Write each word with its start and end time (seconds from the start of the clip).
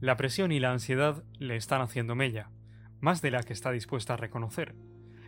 La 0.00 0.16
presión 0.16 0.52
y 0.52 0.60
la 0.60 0.70
ansiedad 0.70 1.24
le 1.40 1.56
están 1.56 1.80
haciendo 1.80 2.14
mella, 2.14 2.50
más 3.00 3.20
de 3.20 3.32
la 3.32 3.42
que 3.42 3.52
está 3.52 3.72
dispuesta 3.72 4.14
a 4.14 4.16
reconocer, 4.16 4.76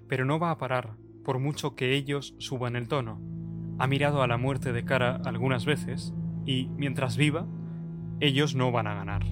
pero 0.09 0.25
no 0.25 0.39
va 0.39 0.53
a 0.53 0.59
parar, 0.59 0.95
por 1.25 1.41
mucho 1.41 1.75
que 1.75 1.95
ellos 1.95 2.37
suban 2.39 2.77
el 2.77 2.87
tono. 2.87 3.21
Ha 3.81 3.89
mirado 3.89 4.23
a 4.23 4.29
la 4.29 4.37
muerte 4.37 4.73
de 4.73 4.85
cara 4.85 5.21
algunas 5.25 5.65
veces, 5.65 6.15
y 6.47 6.69
mientras 6.77 7.17
viva, 7.17 7.49
ellos 8.21 8.55
no 8.55 8.71
van 8.71 8.87
a 8.87 8.95
ganar. 8.95 9.25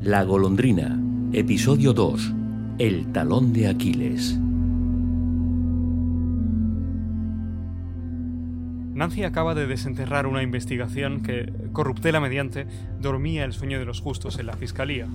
La 0.00 0.24
golondrina, 0.24 1.00
episodio 1.32 1.92
2. 1.92 2.34
El 2.78 3.12
talón 3.12 3.52
de 3.52 3.68
Aquiles. 3.68 4.40
Nancy 8.94 9.24
acaba 9.24 9.54
de 9.54 9.66
desenterrar 9.66 10.26
una 10.26 10.42
investigación 10.42 11.22
que, 11.22 11.52
corruptela 11.72 12.20
mediante, 12.20 12.66
dormía 13.00 13.44
el 13.44 13.52
sueño 13.52 13.80
de 13.80 13.84
los 13.84 14.00
justos 14.00 14.38
en 14.38 14.46
la 14.46 14.56
fiscalía. 14.56 15.06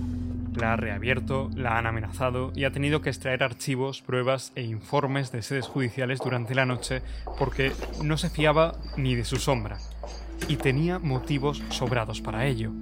La 0.54 0.74
ha 0.74 0.76
reabierto, 0.76 1.48
la 1.56 1.78
han 1.78 1.86
amenazado 1.86 2.52
y 2.54 2.64
ha 2.64 2.72
tenido 2.72 3.00
que 3.00 3.08
extraer 3.08 3.42
archivos, 3.42 4.02
pruebas 4.02 4.52
e 4.54 4.62
informes 4.62 5.32
de 5.32 5.40
sedes 5.40 5.66
judiciales 5.66 6.20
durante 6.22 6.54
la 6.54 6.66
noche 6.66 7.02
porque 7.38 7.72
no 8.04 8.18
se 8.18 8.28
fiaba 8.28 8.72
ni 8.98 9.14
de 9.14 9.24
su 9.24 9.36
sombra 9.36 9.78
y 10.48 10.56
tenía 10.56 10.98
motivos 10.98 11.62
sobrados 11.70 12.20
para 12.20 12.46
ello. 12.46 12.72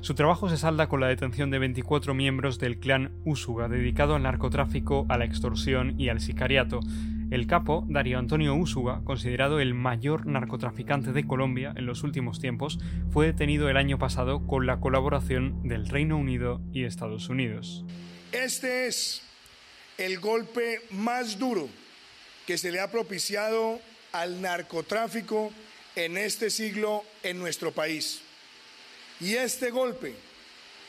Su 0.00 0.14
trabajo 0.14 0.48
se 0.48 0.56
salda 0.56 0.88
con 0.88 1.00
la 1.00 1.08
detención 1.08 1.50
de 1.50 1.58
24 1.58 2.14
miembros 2.14 2.58
del 2.58 2.78
clan 2.78 3.12
Usuga 3.24 3.68
dedicado 3.68 4.14
al 4.14 4.22
narcotráfico, 4.22 5.04
a 5.10 5.18
la 5.18 5.26
extorsión 5.26 6.00
y 6.00 6.08
al 6.08 6.20
sicariato. 6.20 6.80
El 7.30 7.46
capo, 7.46 7.84
Darío 7.88 8.18
Antonio 8.18 8.56
Usuga, 8.56 9.02
considerado 9.04 9.60
el 9.60 9.72
mayor 9.72 10.26
narcotraficante 10.26 11.12
de 11.12 11.28
Colombia 11.28 11.72
en 11.76 11.86
los 11.86 12.02
últimos 12.02 12.40
tiempos, 12.40 12.80
fue 13.12 13.26
detenido 13.26 13.68
el 13.68 13.76
año 13.76 13.98
pasado 13.98 14.48
con 14.48 14.66
la 14.66 14.80
colaboración 14.80 15.62
del 15.62 15.88
Reino 15.88 16.18
Unido 16.18 16.60
y 16.72 16.82
Estados 16.82 17.28
Unidos. 17.28 17.84
Este 18.32 18.88
es 18.88 19.22
el 19.96 20.18
golpe 20.18 20.82
más 20.90 21.38
duro 21.38 21.68
que 22.48 22.58
se 22.58 22.72
le 22.72 22.80
ha 22.80 22.90
propiciado 22.90 23.78
al 24.10 24.42
narcotráfico 24.42 25.52
en 25.94 26.16
este 26.16 26.50
siglo 26.50 27.04
en 27.22 27.38
nuestro 27.38 27.70
país. 27.70 28.22
Y 29.20 29.34
este 29.34 29.70
golpe 29.70 30.16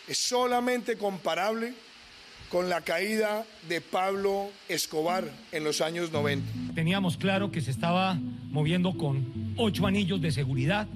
es 0.08 0.18
solamente 0.18 0.98
comparable 0.98 1.76
con 2.52 2.70
la 2.70 2.82
caída 2.82 3.46
de 3.70 3.82
Pablo 3.82 4.50
Escobar 4.68 5.24
en 5.52 5.64
los 5.64 5.82
años 5.82 6.12
90. 6.12 6.74
Teníamos 6.76 7.18
claro 7.18 7.52
que 7.52 7.62
se 7.62 7.72
estaba 7.72 8.20
moviendo 8.50 8.98
con 8.98 9.54
ocho 9.58 9.88
anillos 9.88 10.22
de 10.22 10.32
seguridad, 10.32 10.88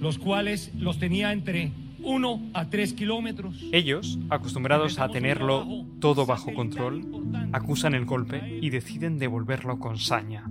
los 0.00 0.18
cuales 0.18 0.70
los 0.76 0.98
tenía 0.98 1.32
entre 1.32 1.72
uno 2.02 2.40
a 2.54 2.70
tres 2.70 2.92
kilómetros. 2.92 3.56
Ellos, 3.72 4.18
acostumbrados 4.30 4.98
a 4.98 5.08
tenerlo 5.08 5.66
todo 6.00 6.26
bajo 6.26 6.54
control, 6.54 7.04
acusan 7.52 7.94
el 7.94 8.04
golpe 8.04 8.58
y 8.60 8.70
deciden 8.70 9.18
devolverlo 9.18 9.78
con 9.78 9.98
saña. 9.98 10.44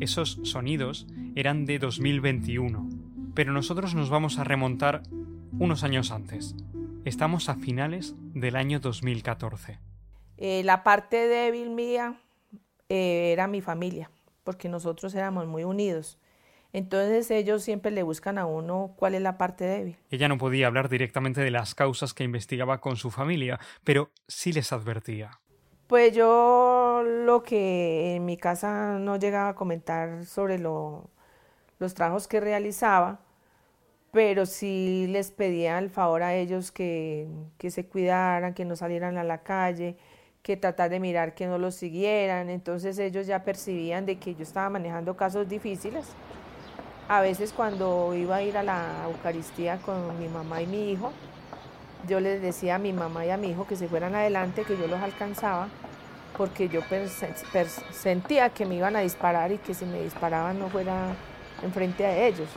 Esos 0.00 0.40
sonidos 0.42 1.06
eran 1.34 1.66
de 1.66 1.78
2021 1.78 3.00
pero 3.34 3.52
nosotros 3.52 3.94
nos 3.94 4.10
vamos 4.10 4.38
a 4.38 4.44
remontar 4.44 5.02
unos 5.58 5.84
años 5.84 6.10
antes. 6.10 6.54
Estamos 7.06 7.48
a 7.48 7.54
finales 7.54 8.14
del 8.34 8.56
año 8.56 8.78
2014. 8.78 9.78
Eh, 10.36 10.62
la 10.64 10.82
parte 10.82 11.28
débil 11.28 11.70
mía 11.70 12.20
eh, 12.90 13.32
era 13.32 13.46
mi 13.46 13.62
familia, 13.62 14.10
porque 14.44 14.68
nosotros 14.68 15.14
éramos 15.14 15.46
muy 15.46 15.64
unidos. 15.64 16.18
Entonces 16.74 17.30
ellos 17.30 17.62
siempre 17.62 17.90
le 17.90 18.02
buscan 18.02 18.36
a 18.36 18.44
uno 18.44 18.92
cuál 18.96 19.14
es 19.14 19.22
la 19.22 19.38
parte 19.38 19.64
débil. 19.64 19.96
Ella 20.10 20.28
no 20.28 20.36
podía 20.36 20.66
hablar 20.66 20.90
directamente 20.90 21.40
de 21.40 21.50
las 21.50 21.74
causas 21.74 22.12
que 22.12 22.22
investigaba 22.22 22.82
con 22.82 22.96
su 22.96 23.10
familia, 23.10 23.58
pero 23.82 24.10
sí 24.28 24.52
les 24.52 24.70
advertía. 24.70 25.40
Pues 25.86 26.14
yo 26.14 27.02
lo 27.02 27.42
que 27.42 28.16
en 28.16 28.26
mi 28.26 28.36
casa 28.36 28.98
no 28.98 29.16
llegaba 29.16 29.48
a 29.48 29.54
comentar 29.54 30.26
sobre 30.26 30.58
lo, 30.58 31.10
los 31.78 31.94
trabajos 31.94 32.28
que 32.28 32.40
realizaba, 32.40 33.20
pero 34.12 34.46
sí 34.46 35.06
les 35.08 35.30
pedía 35.30 35.78
el 35.78 35.90
favor 35.90 36.22
a 36.22 36.34
ellos 36.34 36.72
que, 36.72 37.28
que, 37.58 37.70
se 37.70 37.86
cuidaran, 37.86 38.54
que 38.54 38.64
no 38.64 38.76
salieran 38.76 39.18
a 39.18 39.24
la 39.24 39.38
calle, 39.38 39.96
que 40.42 40.56
tratar 40.56 40.90
de 40.90 41.00
mirar 41.00 41.34
que 41.34 41.46
no 41.46 41.58
los 41.58 41.74
siguieran. 41.74 42.50
Entonces 42.50 42.98
ellos 42.98 43.26
ya 43.26 43.44
percibían 43.44 44.06
de 44.06 44.18
que 44.18 44.34
yo 44.34 44.42
estaba 44.42 44.70
manejando 44.70 45.16
casos 45.16 45.48
difíciles. 45.48 46.06
A 47.08 47.20
veces 47.20 47.52
cuando 47.52 48.14
iba 48.14 48.36
a 48.36 48.42
ir 48.42 48.56
a 48.56 48.62
la 48.62 49.04
Eucaristía 49.06 49.78
con 49.78 50.18
mi 50.18 50.28
mamá 50.28 50.62
y 50.62 50.66
mi 50.66 50.92
hijo, 50.92 51.12
yo 52.08 52.20
les 52.20 52.40
decía 52.40 52.76
a 52.76 52.78
mi 52.78 52.92
mamá 52.92 53.26
y 53.26 53.30
a 53.30 53.36
mi 53.36 53.50
hijo 53.50 53.66
que 53.66 53.76
se 53.76 53.88
fueran 53.88 54.14
adelante, 54.14 54.64
que 54.64 54.76
yo 54.76 54.86
los 54.86 55.00
alcanzaba, 55.00 55.68
porque 56.36 56.68
yo 56.68 56.80
sentía 57.92 58.50
que 58.50 58.64
me 58.64 58.76
iban 58.76 58.96
a 58.96 59.00
disparar 59.00 59.52
y 59.52 59.58
que 59.58 59.74
si 59.74 59.84
me 59.84 60.02
disparaban 60.02 60.58
no 60.58 60.68
fuera 60.68 61.14
enfrente 61.62 62.06
a 62.06 62.26
ellos. 62.26 62.48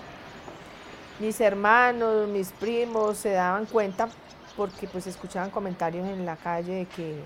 Mis 1.19 1.40
hermanos, 1.41 2.28
mis 2.28 2.51
primos 2.51 3.18
se 3.18 3.31
daban 3.31 3.66
cuenta 3.68 4.09
porque 4.57 4.88
pues 4.88 5.07
escuchaban 5.07 5.51
comentarios 5.51 6.07
en 6.07 6.25
la 6.25 6.35
calle 6.35 6.74
de 6.74 6.85
que, 6.85 7.19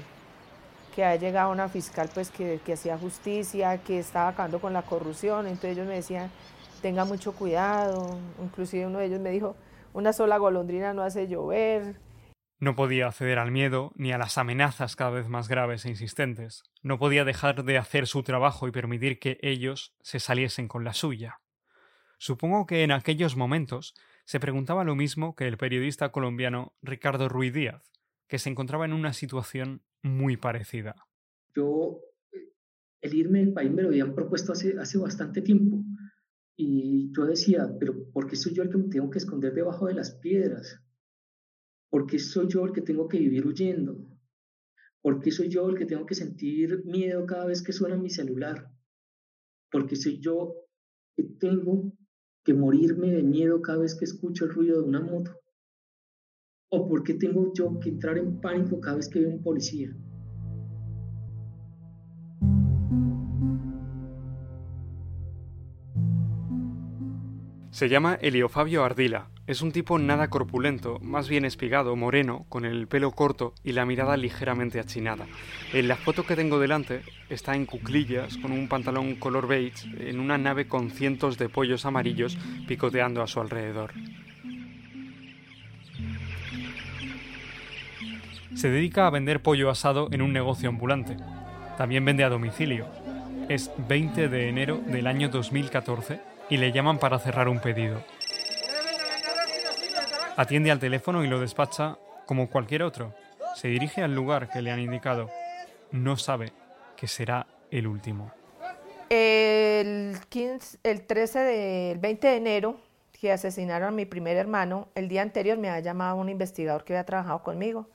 que 0.94 1.06
ha 1.06 1.16
llegado 1.16 1.52
una 1.52 1.70
fiscal 1.70 2.10
pues 2.14 2.30
que, 2.30 2.60
que 2.66 2.74
hacía 2.74 2.98
justicia, 2.98 3.78
que 3.80 4.00
estaba 4.00 4.30
acabando 4.30 4.60
con 4.60 4.74
la 4.74 4.82
corrupción, 4.82 5.48
entonces 5.48 5.72
ellos 5.72 5.88
me 5.88 5.96
decían, 5.96 6.30
tenga 6.82 7.06
mucho 7.06 7.34
cuidado, 7.34 8.20
inclusive 8.44 8.86
uno 8.88 9.00
de 9.00 9.06
ellos 9.06 9.20
me 9.20 9.32
dijo, 9.32 9.56
una 9.94 10.14
sola 10.14 10.38
golondrina 10.38 10.94
no 10.94 11.02
hace 11.02 11.28
llover. 11.28 12.00
No 12.60 12.76
podía 12.76 13.08
acceder 13.08 13.40
al 13.40 13.52
miedo 13.52 13.92
ni 13.96 14.12
a 14.12 14.18
las 14.18 14.38
amenazas 14.38 14.96
cada 14.96 15.12
vez 15.12 15.28
más 15.28 15.48
graves 15.48 15.86
e 15.86 15.90
insistentes. 15.90 16.64
No 16.82 16.98
podía 16.98 17.24
dejar 17.24 17.64
de 17.64 17.78
hacer 17.78 18.08
su 18.08 18.24
trabajo 18.24 18.68
y 18.68 18.72
permitir 18.72 19.20
que 19.20 19.38
ellos 19.42 19.96
se 20.02 20.20
saliesen 20.20 20.68
con 20.68 20.84
la 20.84 20.94
suya. 20.94 21.40
Supongo 22.18 22.66
que 22.66 22.84
en 22.84 22.92
aquellos 22.92 23.36
momentos 23.36 23.94
se 24.26 24.40
preguntaba 24.40 24.84
lo 24.84 24.96
mismo 24.96 25.36
que 25.36 25.48
el 25.48 25.58
periodista 25.58 26.12
colombiano 26.12 26.74
Ricardo 26.82 27.30
Ruiz 27.30 27.54
Díaz, 27.54 27.84
que 28.28 28.40
se 28.40 28.50
encontraba 28.50 28.86
en 28.86 28.94
una 28.94 29.14
situación 29.14 29.84
muy 30.02 30.36
parecida. 30.36 30.96
Yo, 31.56 32.02
el 33.02 33.14
irme 33.14 33.40
del 33.40 33.54
país 33.54 33.72
me 33.72 33.84
lo 33.84 33.90
habían 33.90 34.16
propuesto 34.16 34.52
hace, 34.52 34.98
bastante 34.98 35.42
tiempo. 35.42 35.84
Y 36.56 37.12
yo 37.16 37.26
decía, 37.26 37.70
pero 37.80 38.12
¿por 38.12 38.28
qué 38.28 38.36
soy 38.36 38.54
yo 38.54 38.64
el 38.64 38.70
que 38.70 38.80
tengo 38.90 39.10
que 39.12 39.20
esconder 39.20 39.54
debajo 39.54 39.86
de 39.86 39.94
las 39.94 40.16
piedras? 40.16 40.82
¿Por 41.90 42.08
qué 42.08 42.18
soy 42.18 42.48
yo 42.50 42.66
el 42.66 42.74
que 42.74 42.82
tengo 42.82 43.08
que 43.08 43.20
vivir 43.20 43.46
huyendo? 43.46 43.98
¿Por 45.02 45.22
qué 45.22 45.32
soy 45.32 45.50
yo 45.50 45.70
el 45.70 45.78
que 45.78 45.86
tengo 45.86 46.06
que 46.06 46.16
sentir 46.16 46.84
miedo 46.84 47.26
cada 47.28 47.46
vez 47.46 47.62
que 47.62 47.72
suena 47.72 47.96
mi 47.96 48.10
celular? 48.10 48.72
¿Por 49.72 49.88
qué 49.88 49.96
soy 49.96 50.20
yo 50.20 50.56
que 51.16 51.24
tengo 51.40 51.94
que 52.48 52.54
morirme 52.54 53.12
de 53.12 53.24
miedo 53.24 53.62
cada 53.62 53.80
vez 53.80 53.94
que 53.94 54.06
escucho 54.06 54.46
el 54.46 54.52
ruido 54.52 54.82
de 54.82 54.88
una 54.88 55.02
moto? 55.02 55.32
¿O 56.70 56.88
por 56.88 57.04
qué 57.04 57.16
tengo 57.16 57.52
yo 57.54 57.78
que 57.78 57.90
entrar 57.90 58.18
en 58.18 58.40
pánico 58.40 58.80
cada 58.80 58.96
vez 58.96 59.10
que 59.10 59.20
veo 59.20 59.32
un 59.32 59.44
policía? 59.44 59.94
Se 67.72 67.90
llama 67.90 68.16
Eliofabio 68.16 68.82
Ardila. 68.86 69.30
Es 69.48 69.62
un 69.62 69.72
tipo 69.72 69.98
nada 69.98 70.30
corpulento, 70.30 71.00
más 71.00 71.30
bien 71.30 71.46
espigado, 71.46 71.96
moreno, 71.96 72.46
con 72.50 72.66
el 72.66 72.86
pelo 72.86 73.12
corto 73.12 73.54
y 73.64 73.72
la 73.72 73.86
mirada 73.86 74.18
ligeramente 74.18 74.78
achinada. 74.78 75.26
En 75.72 75.88
la 75.88 75.96
foto 75.96 76.26
que 76.26 76.36
tengo 76.36 76.60
delante 76.60 77.02
está 77.30 77.56
en 77.56 77.66
cuclillas, 77.66 78.36
con 78.40 78.52
un 78.52 78.68
pantalón 78.68 79.16
color 79.16 79.48
beige, 79.48 79.88
en 80.10 80.20
una 80.20 80.38
nave 80.38 80.68
con 80.68 80.92
cientos 80.92 81.38
de 81.38 81.48
pollos 81.48 81.86
amarillos 81.86 82.38
picoteando 82.68 83.22
a 83.22 83.28
su 83.28 83.40
alrededor. 83.40 83.94
Se 88.54 88.70
dedica 88.70 89.08
a 89.08 89.12
vender 89.12 89.42
pollo 89.42 89.70
asado 89.70 90.10
en 90.12 90.24
un 90.24 90.34
negocio 90.34 90.68
ambulante. 90.68 91.16
También 91.78 92.04
vende 92.04 92.26
a 92.26 92.30
domicilio. 92.30 92.86
Es 93.48 93.72
20 93.88 94.28
de 94.28 94.50
enero 94.50 94.82
del 94.86 95.08
año 95.08 95.30
2014 95.30 96.20
y 96.50 96.58
le 96.58 96.74
llaman 96.74 97.00
para 97.00 97.18
cerrar 97.20 97.48
un 97.48 97.60
pedido. 97.60 98.04
Atiende 100.38 100.70
al 100.70 100.78
teléfono 100.78 101.24
y 101.24 101.28
lo 101.28 101.40
despacha 101.40 101.98
como 102.28 102.48
cualquier 102.52 102.84
otro. 102.84 103.16
Se 103.56 103.70
dirige 103.70 104.04
al 104.04 104.14
lugar 104.14 104.50
que 104.50 104.62
le 104.62 104.70
han 104.70 104.80
indicado. 104.80 105.32
No 105.92 106.16
sabe 106.16 106.54
que 106.96 107.08
será 107.08 107.48
el 107.72 107.88
último. 107.88 108.32
El, 109.10 110.20
15, 110.30 110.78
el 110.84 111.08
13 111.08 111.40
del 111.40 111.98
20 111.98 112.28
de 112.28 112.36
enero, 112.36 112.80
que 113.20 113.32
asesinaron 113.32 113.88
a 113.88 113.92
mi 113.92 114.06
primer 114.06 114.38
hermano, 114.38 114.90
el 114.94 115.08
día 115.08 115.24
anterior 115.24 115.58
me 115.58 115.72
ha 115.72 115.80
llamado 115.80 116.18
un 116.18 116.30
investigador 116.30 116.84
que 116.84 116.94
había 116.94 117.04
trabajado 117.04 117.42
conmigo. 117.42 117.90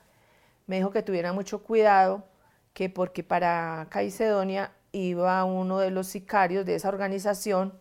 Me 0.67 0.79
dijo 0.79 0.91
que 0.91 1.03
tuviera 1.05 1.33
mucho 1.33 1.63
cuidado, 1.63 2.25
que 2.75 2.89
porque 2.89 3.23
para 3.23 3.87
Caicedonia 3.89 4.73
iba 4.91 5.45
uno 5.45 5.79
de 5.79 5.93
los 5.93 6.09
sicarios 6.09 6.67
de 6.67 6.75
esa 6.75 6.89
organización 6.89 7.73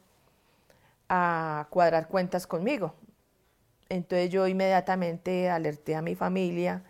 a 1.10 1.66
cuadrar 1.72 2.08
cuentas 2.08 2.46
conmigo. 2.46 2.94
Entonces 3.92 4.30
yo 4.30 4.48
inmediatamente 4.48 5.50
alerté 5.50 5.96
a 5.96 6.02
mi 6.02 6.16
familia 6.16 6.84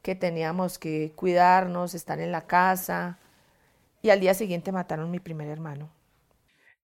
que 0.00 0.14
teníamos 0.14 0.78
que 0.78 1.12
cuidarnos, 1.14 1.94
estar 1.94 2.18
en 2.18 2.32
la 2.32 2.46
casa, 2.46 3.18
y 4.00 4.08
al 4.08 4.20
día 4.20 4.32
siguiente 4.32 4.72
mataron 4.72 5.08
a 5.08 5.10
mi 5.10 5.20
primer 5.20 5.48
hermano. 5.48 5.90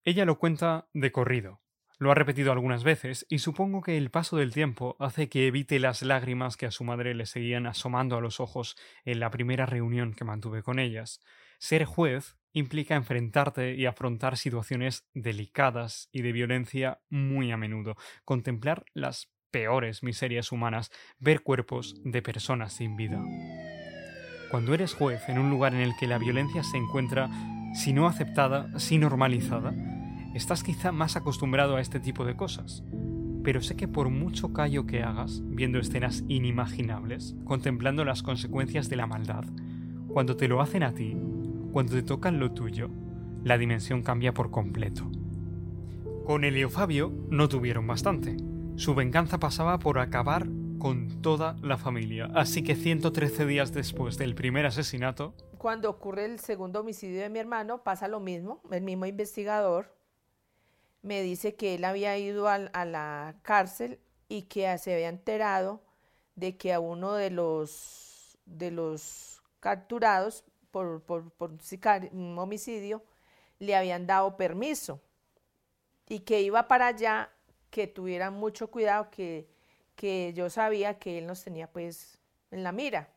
Ella 0.04 0.26
lo 0.26 0.38
cuenta 0.38 0.88
de 0.92 1.10
corrido. 1.10 1.60
Lo 1.98 2.10
ha 2.10 2.14
repetido 2.14 2.52
algunas 2.52 2.84
veces 2.84 3.24
y 3.30 3.38
supongo 3.38 3.80
que 3.80 3.96
el 3.96 4.10
paso 4.10 4.36
del 4.36 4.52
tiempo 4.52 4.96
hace 4.98 5.30
que 5.30 5.46
evite 5.46 5.78
las 5.78 6.02
lágrimas 6.02 6.58
que 6.58 6.66
a 6.66 6.70
su 6.70 6.84
madre 6.84 7.14
le 7.14 7.24
seguían 7.24 7.66
asomando 7.66 8.16
a 8.16 8.20
los 8.20 8.40
ojos 8.40 8.76
en 9.06 9.20
la 9.20 9.30
primera 9.30 9.64
reunión 9.64 10.12
que 10.12 10.24
mantuve 10.24 10.62
con 10.62 10.78
ellas. 10.80 11.20
Ser 11.58 11.86
juez 11.86 12.36
implica 12.52 12.96
enfrentarte 12.96 13.74
y 13.74 13.86
afrontar 13.86 14.36
situaciones 14.36 15.08
delicadas 15.14 16.10
y 16.12 16.20
de 16.20 16.32
violencia 16.32 17.00
muy 17.08 17.52
a 17.52 17.56
menudo, 17.56 17.96
contemplar 18.24 18.84
las 18.92 19.32
peores 19.52 20.02
miserias 20.02 20.50
humanas, 20.50 20.90
ver 21.20 21.42
cuerpos 21.42 21.94
de 22.02 22.22
personas 22.22 22.72
sin 22.72 22.96
vida. 22.96 23.22
Cuando 24.50 24.74
eres 24.74 24.94
juez 24.94 25.28
en 25.28 25.38
un 25.38 25.50
lugar 25.50 25.74
en 25.74 25.80
el 25.80 25.94
que 25.96 26.08
la 26.08 26.18
violencia 26.18 26.64
se 26.64 26.76
encuentra, 26.76 27.30
si 27.74 27.92
no 27.92 28.06
aceptada, 28.08 28.78
si 28.78 28.98
normalizada, 28.98 29.72
estás 30.34 30.64
quizá 30.64 30.90
más 30.90 31.16
acostumbrado 31.16 31.76
a 31.76 31.80
este 31.80 32.00
tipo 32.00 32.24
de 32.24 32.36
cosas. 32.36 32.82
Pero 33.44 33.60
sé 33.60 33.76
que 33.76 33.88
por 33.88 34.08
mucho 34.10 34.52
callo 34.52 34.86
que 34.86 35.02
hagas, 35.02 35.42
viendo 35.44 35.78
escenas 35.78 36.24
inimaginables, 36.28 37.34
contemplando 37.44 38.04
las 38.04 38.22
consecuencias 38.22 38.88
de 38.88 38.96
la 38.96 39.06
maldad, 39.06 39.44
cuando 40.08 40.36
te 40.36 40.48
lo 40.48 40.60
hacen 40.60 40.82
a 40.82 40.92
ti, 40.92 41.16
cuando 41.72 41.94
te 41.94 42.02
tocan 42.02 42.38
lo 42.38 42.52
tuyo, 42.52 42.90
la 43.44 43.58
dimensión 43.58 44.02
cambia 44.02 44.34
por 44.34 44.50
completo. 44.50 45.10
Con 46.26 46.44
Elio 46.44 46.70
Fabio 46.70 47.12
no 47.30 47.48
tuvieron 47.48 47.86
bastante. 47.86 48.36
Su 48.76 48.94
venganza 48.94 49.38
pasaba 49.38 49.78
por 49.78 49.98
acabar 49.98 50.46
con 50.78 51.22
toda 51.22 51.56
la 51.62 51.76
familia. 51.76 52.30
Así 52.34 52.64
que 52.64 52.74
113 52.74 53.46
días 53.46 53.72
después 53.72 54.18
del 54.18 54.34
primer 54.34 54.66
asesinato... 54.66 55.34
Cuando 55.58 55.88
ocurre 55.90 56.24
el 56.24 56.40
segundo 56.40 56.80
homicidio 56.80 57.20
de 57.20 57.28
mi 57.28 57.38
hermano, 57.38 57.84
pasa 57.84 58.08
lo 58.08 58.18
mismo. 58.18 58.60
El 58.72 58.82
mismo 58.82 59.06
investigador 59.06 59.94
me 61.02 61.22
dice 61.22 61.54
que 61.54 61.74
él 61.74 61.84
había 61.84 62.16
ido 62.18 62.48
a, 62.48 62.58
la 62.58 63.36
cárcel 63.42 64.00
y 64.28 64.42
que 64.42 64.76
se 64.78 64.94
había 64.94 65.08
enterado 65.08 65.82
de 66.34 66.56
que 66.56 66.72
a 66.72 66.80
uno 66.80 67.12
de 67.12 67.30
los, 67.30 68.38
de 68.46 68.70
los 68.70 69.42
capturados 69.60 70.44
por, 70.70 71.02
por, 71.02 71.30
por 71.30 71.52
un 72.12 72.38
homicidio 72.38 73.04
le 73.58 73.76
habían 73.76 74.06
dado 74.06 74.36
permiso 74.36 75.00
y 76.08 76.20
que 76.20 76.42
iba 76.42 76.66
para 76.68 76.88
allá, 76.88 77.30
que 77.72 77.88
tuviera 77.88 78.30
mucho 78.30 78.70
cuidado, 78.70 79.10
que 79.10 79.48
que 79.96 80.32
yo 80.34 80.50
sabía 80.50 80.98
que 80.98 81.18
él 81.18 81.26
nos 81.26 81.44
tenía 81.44 81.70
pues 81.70 82.18
en 82.50 82.62
la 82.62 82.72
mira. 82.72 83.08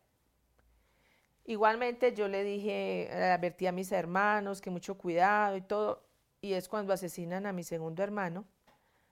Igualmente 1.46 2.14
yo 2.14 2.28
le 2.28 2.44
dije, 2.44 3.10
advertí 3.12 3.68
a 3.68 3.72
mis 3.72 3.92
hermanos 3.92 4.62
que 4.62 4.70
mucho 4.70 4.98
cuidado 4.98 5.56
y 5.58 5.62
todo, 5.62 6.04
y 6.42 6.54
es 6.54 6.68
cuando 6.68 6.94
asesinan 6.94 7.46
a 7.46 7.54
mi 7.54 7.64
segundo 7.64 8.02
hermano, 8.04 8.46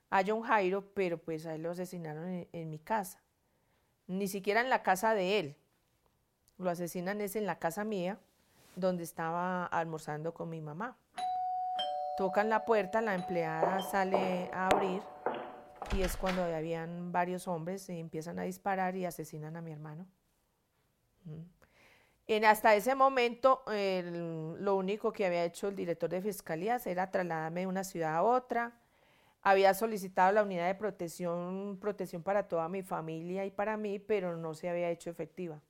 a 0.10 0.24
John 0.26 0.42
Jairo, 0.42 0.94
pero 0.94 1.18
pues 1.18 1.46
a 1.46 1.56
él 1.56 1.64
lo 1.64 1.72
asesinaron 1.72 2.48
en, 2.52 2.70
mi 2.70 2.80
casa, 2.80 3.22
ni 4.08 4.28
siquiera 4.28 4.62
en 4.62 4.70
la 4.70 4.82
casa 4.82 5.14
de 5.14 5.40
él, 5.40 5.56
lo 6.58 6.70
asesinan 6.70 7.22
es 7.22 7.36
en 7.36 7.46
la 7.46 7.60
casa 7.60 7.84
mía, 7.84 8.20
donde 8.76 9.04
estaba 9.04 9.66
almorzando 9.66 10.34
con 10.34 10.50
mi 10.50 10.62
mamá. 10.62 10.98
Tocan 12.18 12.50
la 12.50 12.66
puerta, 12.66 13.02
la 13.02 13.16
empleada 13.16 13.82
sale 13.82 14.50
a 14.54 14.68
abrir 14.68 15.02
y 15.98 16.02
es 16.02 16.18
cuando 16.18 16.44
habían 16.44 17.12
varios 17.12 17.48
hombres 17.48 17.88
y 17.90 18.00
empiezan 18.00 18.40
a 18.40 18.44
disparar 18.44 18.96
y 18.96 19.06
asesinan 19.06 19.56
a 19.56 19.62
mi 19.62 19.72
hermano. 19.72 20.08
En 22.26 22.46
hasta 22.46 22.76
ese 22.76 22.96
momento, 22.96 23.64
lo 23.68 24.76
único 24.76 25.12
que 25.12 25.26
había 25.26 25.44
hecho 25.46 25.68
el 25.68 25.76
director 25.76 26.10
de 26.10 26.22
fiscalías 26.22 26.88
era 26.88 27.12
trasladarme 27.12 27.62
de 27.62 27.68
una 27.68 27.84
ciudad 27.84 28.16
a 28.16 28.24
otra. 28.24 28.80
Había 29.42 29.74
solicitado 29.74 30.32
la 30.32 30.44
unidad 30.44 30.68
de 30.68 30.76
protección, 30.76 31.78
protección 31.80 32.24
para 32.24 32.48
toda 32.48 32.70
mi 32.70 32.82
familia 32.82 33.46
y 33.46 33.52
para 33.52 33.76
mí, 33.78 34.00
pero 34.00 34.38
no 34.38 34.54
se 34.54 34.70
había 34.70 34.90
hecho 34.90 35.10
efectiva. 35.10 35.62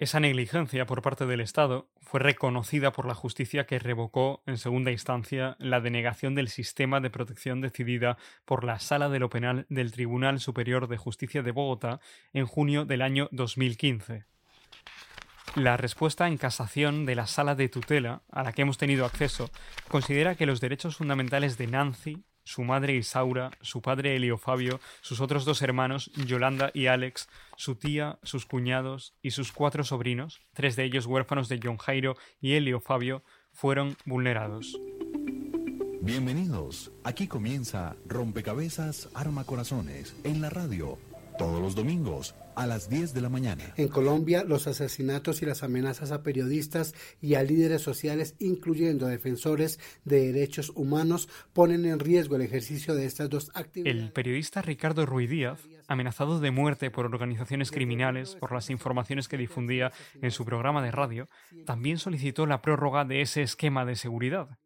Esa 0.00 0.18
negligencia 0.18 0.86
por 0.86 1.02
parte 1.02 1.26
del 1.26 1.42
Estado 1.42 1.90
fue 2.00 2.20
reconocida 2.20 2.90
por 2.90 3.04
la 3.04 3.14
justicia 3.14 3.66
que 3.66 3.78
revocó 3.78 4.42
en 4.46 4.56
segunda 4.56 4.90
instancia 4.90 5.56
la 5.58 5.82
denegación 5.82 6.34
del 6.34 6.48
sistema 6.48 7.00
de 7.00 7.10
protección 7.10 7.60
decidida 7.60 8.16
por 8.46 8.64
la 8.64 8.78
Sala 8.78 9.10
de 9.10 9.18
lo 9.18 9.28
Penal 9.28 9.66
del 9.68 9.92
Tribunal 9.92 10.40
Superior 10.40 10.88
de 10.88 10.96
Justicia 10.96 11.42
de 11.42 11.50
Bogotá 11.50 12.00
en 12.32 12.46
junio 12.46 12.86
del 12.86 13.02
año 13.02 13.28
2015. 13.32 14.24
La 15.54 15.76
respuesta 15.76 16.28
en 16.28 16.38
casación 16.38 17.04
de 17.04 17.16
la 17.16 17.26
Sala 17.26 17.54
de 17.54 17.68
Tutela, 17.68 18.22
a 18.30 18.42
la 18.42 18.52
que 18.54 18.62
hemos 18.62 18.78
tenido 18.78 19.04
acceso, 19.04 19.50
considera 19.88 20.34
que 20.34 20.46
los 20.46 20.62
derechos 20.62 20.96
fundamentales 20.96 21.58
de 21.58 21.66
Nancy, 21.66 22.24
su 22.44 22.62
madre 22.64 22.94
Isaura, 22.94 23.50
su 23.60 23.82
padre 23.82 24.16
Elio 24.16 24.38
Fabio, 24.38 24.80
sus 25.00 25.20
otros 25.20 25.44
dos 25.44 25.62
hermanos, 25.62 26.10
Yolanda 26.26 26.70
y 26.74 26.86
Alex, 26.86 27.28
su 27.56 27.76
tía, 27.76 28.18
sus 28.22 28.46
cuñados 28.46 29.14
y 29.22 29.30
sus 29.30 29.52
cuatro 29.52 29.84
sobrinos, 29.84 30.40
tres 30.54 30.76
de 30.76 30.84
ellos 30.84 31.06
huérfanos 31.06 31.48
de 31.48 31.60
John 31.62 31.78
Jairo 31.78 32.16
y 32.40 32.54
Elio 32.54 32.80
Fabio, 32.80 33.22
fueron 33.52 33.96
vulnerados. 34.04 34.78
Bienvenidos. 36.02 36.90
Aquí 37.04 37.26
comienza 37.28 37.94
Rompecabezas 38.06 39.10
Arma 39.14 39.44
Corazones 39.44 40.16
en 40.24 40.40
la 40.40 40.48
radio 40.48 40.98
todos 41.40 41.62
los 41.62 41.74
domingos 41.74 42.34
a 42.54 42.66
las 42.66 42.90
10 42.90 43.14
de 43.14 43.22
la 43.22 43.30
mañana. 43.30 43.72
En 43.78 43.88
Colombia, 43.88 44.44
los 44.44 44.66
asesinatos 44.66 45.40
y 45.40 45.46
las 45.46 45.62
amenazas 45.62 46.12
a 46.12 46.22
periodistas 46.22 46.94
y 47.18 47.32
a 47.32 47.42
líderes 47.42 47.80
sociales, 47.80 48.36
incluyendo 48.40 49.06
a 49.06 49.08
defensores 49.08 49.80
de 50.04 50.32
derechos 50.34 50.70
humanos, 50.74 51.30
ponen 51.54 51.86
en 51.86 51.98
riesgo 51.98 52.36
el 52.36 52.42
ejercicio 52.42 52.94
de 52.94 53.06
estas 53.06 53.30
dos 53.30 53.50
actividades. 53.54 54.02
El 54.02 54.12
periodista 54.12 54.60
Ricardo 54.60 55.06
Ruiz 55.06 55.30
Díaz, 55.30 55.66
amenazado 55.88 56.40
de 56.40 56.50
muerte 56.50 56.90
por 56.90 57.06
organizaciones 57.06 57.70
criminales 57.70 58.36
por 58.36 58.52
las 58.52 58.68
informaciones 58.68 59.26
que 59.26 59.38
difundía 59.38 59.92
en 60.20 60.32
su 60.32 60.44
programa 60.44 60.82
de 60.82 60.90
radio, 60.90 61.26
también 61.64 61.96
solicitó 61.96 62.44
la 62.44 62.60
prórroga 62.60 63.06
de 63.06 63.22
ese 63.22 63.40
esquema 63.40 63.86
de 63.86 63.96
seguridad. 63.96 64.58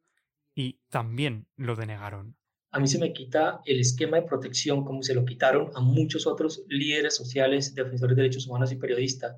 Y 0.56 0.80
también 0.90 1.46
lo 1.54 1.76
denegaron 1.76 2.36
a 2.74 2.80
mí 2.80 2.88
se 2.88 2.98
me 2.98 3.12
quita 3.12 3.60
el 3.66 3.78
esquema 3.78 4.16
de 4.16 4.26
protección 4.26 4.84
como 4.84 5.00
se 5.04 5.14
lo 5.14 5.24
quitaron 5.24 5.70
a 5.76 5.80
muchos 5.80 6.26
otros 6.26 6.64
líderes 6.66 7.14
sociales, 7.14 7.72
defensores 7.72 8.16
de 8.16 8.22
derechos 8.22 8.48
humanos 8.48 8.72
y 8.72 8.76
periodistas. 8.76 9.36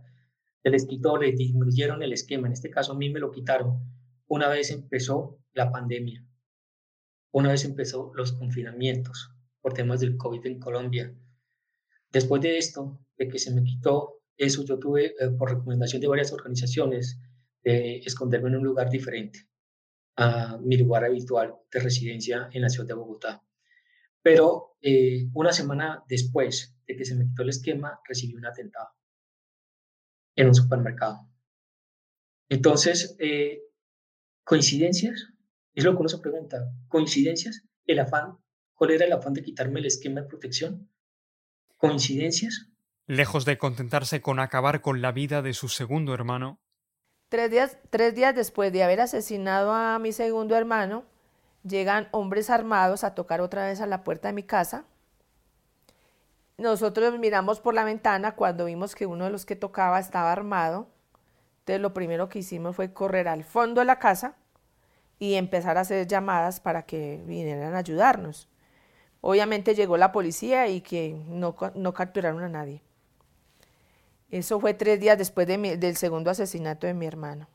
Se 0.62 0.70
les 0.70 0.86
quitó, 0.86 1.18
les 1.18 1.36
disminuyeron 1.36 2.02
el 2.02 2.14
esquema. 2.14 2.46
En 2.46 2.54
este 2.54 2.70
caso 2.70 2.92
a 2.92 2.96
mí 2.96 3.10
me 3.10 3.20
lo 3.20 3.30
quitaron 3.30 3.92
una 4.26 4.48
vez 4.48 4.70
empezó 4.70 5.38
la 5.52 5.70
pandemia, 5.70 6.26
una 7.30 7.50
vez 7.50 7.66
empezó 7.66 8.10
los 8.14 8.32
confinamientos 8.32 9.30
por 9.60 9.74
temas 9.74 10.00
del 10.00 10.16
COVID 10.16 10.46
en 10.46 10.58
Colombia. 10.58 11.14
Después 12.10 12.40
de 12.40 12.56
esto, 12.56 12.98
de 13.18 13.28
que 13.28 13.38
se 13.38 13.52
me 13.52 13.62
quitó 13.64 14.22
eso, 14.38 14.64
yo 14.64 14.78
tuve, 14.78 15.14
eh, 15.20 15.28
por 15.38 15.50
recomendación 15.50 16.00
de 16.00 16.08
varias 16.08 16.32
organizaciones, 16.32 17.20
de 17.62 17.98
esconderme 17.98 18.48
en 18.48 18.56
un 18.56 18.64
lugar 18.64 18.88
diferente 18.88 19.46
a 20.16 20.58
mi 20.58 20.76
lugar 20.76 21.04
habitual 21.04 21.56
de 21.70 21.80
residencia 21.80 22.48
en 22.52 22.62
la 22.62 22.68
ciudad 22.68 22.88
de 22.88 22.94
Bogotá. 22.94 23.42
Pero 24.22 24.76
eh, 24.80 25.28
una 25.34 25.52
semana 25.52 26.04
después 26.08 26.76
de 26.86 26.96
que 26.96 27.04
se 27.04 27.14
me 27.14 27.26
quitó 27.26 27.42
el 27.42 27.50
esquema, 27.50 28.00
recibí 28.08 28.34
un 28.34 28.46
atentado 28.46 28.88
en 30.34 30.48
un 30.48 30.54
supermercado. 30.54 31.28
Entonces, 32.48 33.16
eh, 33.18 33.62
¿coincidencias? 34.44 35.32
Es 35.74 35.84
lo 35.84 35.92
que 35.92 35.98
uno 35.98 36.08
se 36.08 36.18
pregunta. 36.18 36.72
¿Coincidencias? 36.88 37.66
¿El 37.86 37.98
afán? 37.98 38.38
¿Cuál 38.74 38.92
era 38.92 39.06
el 39.06 39.12
afán 39.12 39.32
de 39.32 39.42
quitarme 39.42 39.80
el 39.80 39.86
esquema 39.86 40.22
de 40.22 40.28
protección? 40.28 40.90
¿Coincidencias? 41.76 42.70
Lejos 43.06 43.44
de 43.44 43.58
contentarse 43.58 44.20
con 44.20 44.40
acabar 44.40 44.80
con 44.80 45.00
la 45.02 45.12
vida 45.12 45.42
de 45.42 45.52
su 45.52 45.68
segundo 45.68 46.14
hermano, 46.14 46.60
Tres 47.28 47.50
días, 47.50 47.76
tres 47.90 48.14
días 48.14 48.36
después 48.36 48.72
de 48.72 48.84
haber 48.84 49.00
asesinado 49.00 49.72
a 49.72 49.98
mi 49.98 50.12
segundo 50.12 50.54
hermano, 50.54 51.02
llegan 51.64 52.08
hombres 52.12 52.50
armados 52.50 53.02
a 53.02 53.16
tocar 53.16 53.40
otra 53.40 53.66
vez 53.66 53.80
a 53.80 53.86
la 53.86 54.04
puerta 54.04 54.28
de 54.28 54.34
mi 54.34 54.44
casa. 54.44 54.84
Nosotros 56.56 57.18
miramos 57.18 57.58
por 57.58 57.74
la 57.74 57.82
ventana 57.82 58.36
cuando 58.36 58.66
vimos 58.66 58.94
que 58.94 59.06
uno 59.06 59.24
de 59.24 59.30
los 59.30 59.44
que 59.44 59.56
tocaba 59.56 59.98
estaba 59.98 60.30
armado. 60.30 60.86
Entonces 61.60 61.82
lo 61.82 61.92
primero 61.92 62.28
que 62.28 62.38
hicimos 62.38 62.76
fue 62.76 62.92
correr 62.92 63.26
al 63.26 63.42
fondo 63.42 63.80
de 63.80 63.86
la 63.86 63.98
casa 63.98 64.36
y 65.18 65.34
empezar 65.34 65.78
a 65.78 65.80
hacer 65.80 66.06
llamadas 66.06 66.60
para 66.60 66.82
que 66.82 67.20
vinieran 67.26 67.74
a 67.74 67.78
ayudarnos. 67.78 68.48
Obviamente 69.20 69.74
llegó 69.74 69.96
la 69.96 70.12
policía 70.12 70.68
y 70.68 70.80
que 70.80 71.20
no, 71.26 71.56
no 71.74 71.92
capturaron 71.92 72.44
a 72.44 72.48
nadie. 72.48 72.85
Eso 74.28 74.60
fue 74.60 74.74
tres 74.74 75.00
días 75.00 75.18
después 75.18 75.46
del 75.46 75.96
segundo 75.96 76.30
asesinato 76.30 76.86
de 76.86 76.94
mi 76.94 77.06
hermano. 77.06 77.48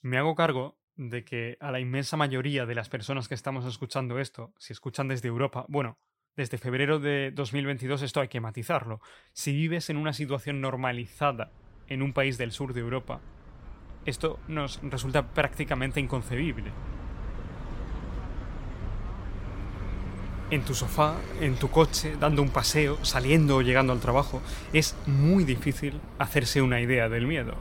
Me 0.00 0.18
hago 0.18 0.34
cargo 0.34 0.78
de 0.96 1.24
que 1.24 1.56
a 1.60 1.70
la 1.70 1.80
inmensa 1.80 2.16
mayoría 2.16 2.66
de 2.66 2.74
las 2.74 2.88
personas 2.88 3.28
que 3.28 3.34
estamos 3.34 3.64
escuchando 3.66 4.18
esto, 4.18 4.52
si 4.58 4.72
escuchan 4.72 5.08
desde 5.08 5.28
Europa, 5.28 5.64
bueno, 5.68 5.98
desde 6.36 6.58
febrero 6.58 6.98
de 6.98 7.30
2022 7.32 8.02
esto 8.02 8.20
hay 8.20 8.28
que 8.28 8.40
matizarlo. 8.40 9.00
Si 9.32 9.52
vives 9.52 9.90
en 9.90 9.96
una 9.96 10.12
situación 10.12 10.60
normalizada 10.60 11.52
en 11.88 12.02
un 12.02 12.12
país 12.12 12.38
del 12.38 12.52
sur 12.52 12.72
de 12.72 12.80
Europa, 12.80 13.20
esto 14.06 14.40
nos 14.48 14.80
resulta 14.82 15.32
prácticamente 15.34 16.00
inconcebible. 16.00 16.72
En 20.52 20.60
tu 20.60 20.74
sofá, 20.74 21.14
en 21.40 21.54
tu 21.54 21.70
coche, 21.70 22.14
dando 22.20 22.42
un 22.42 22.50
paseo, 22.50 23.02
saliendo 23.06 23.56
o 23.56 23.62
llegando 23.62 23.94
al 23.94 24.00
trabajo, 24.00 24.42
es 24.74 24.94
muy 25.06 25.44
difícil 25.44 25.98
hacerse 26.18 26.60
una 26.60 26.82
idea 26.82 27.08
del 27.08 27.26
miedo. 27.26 27.54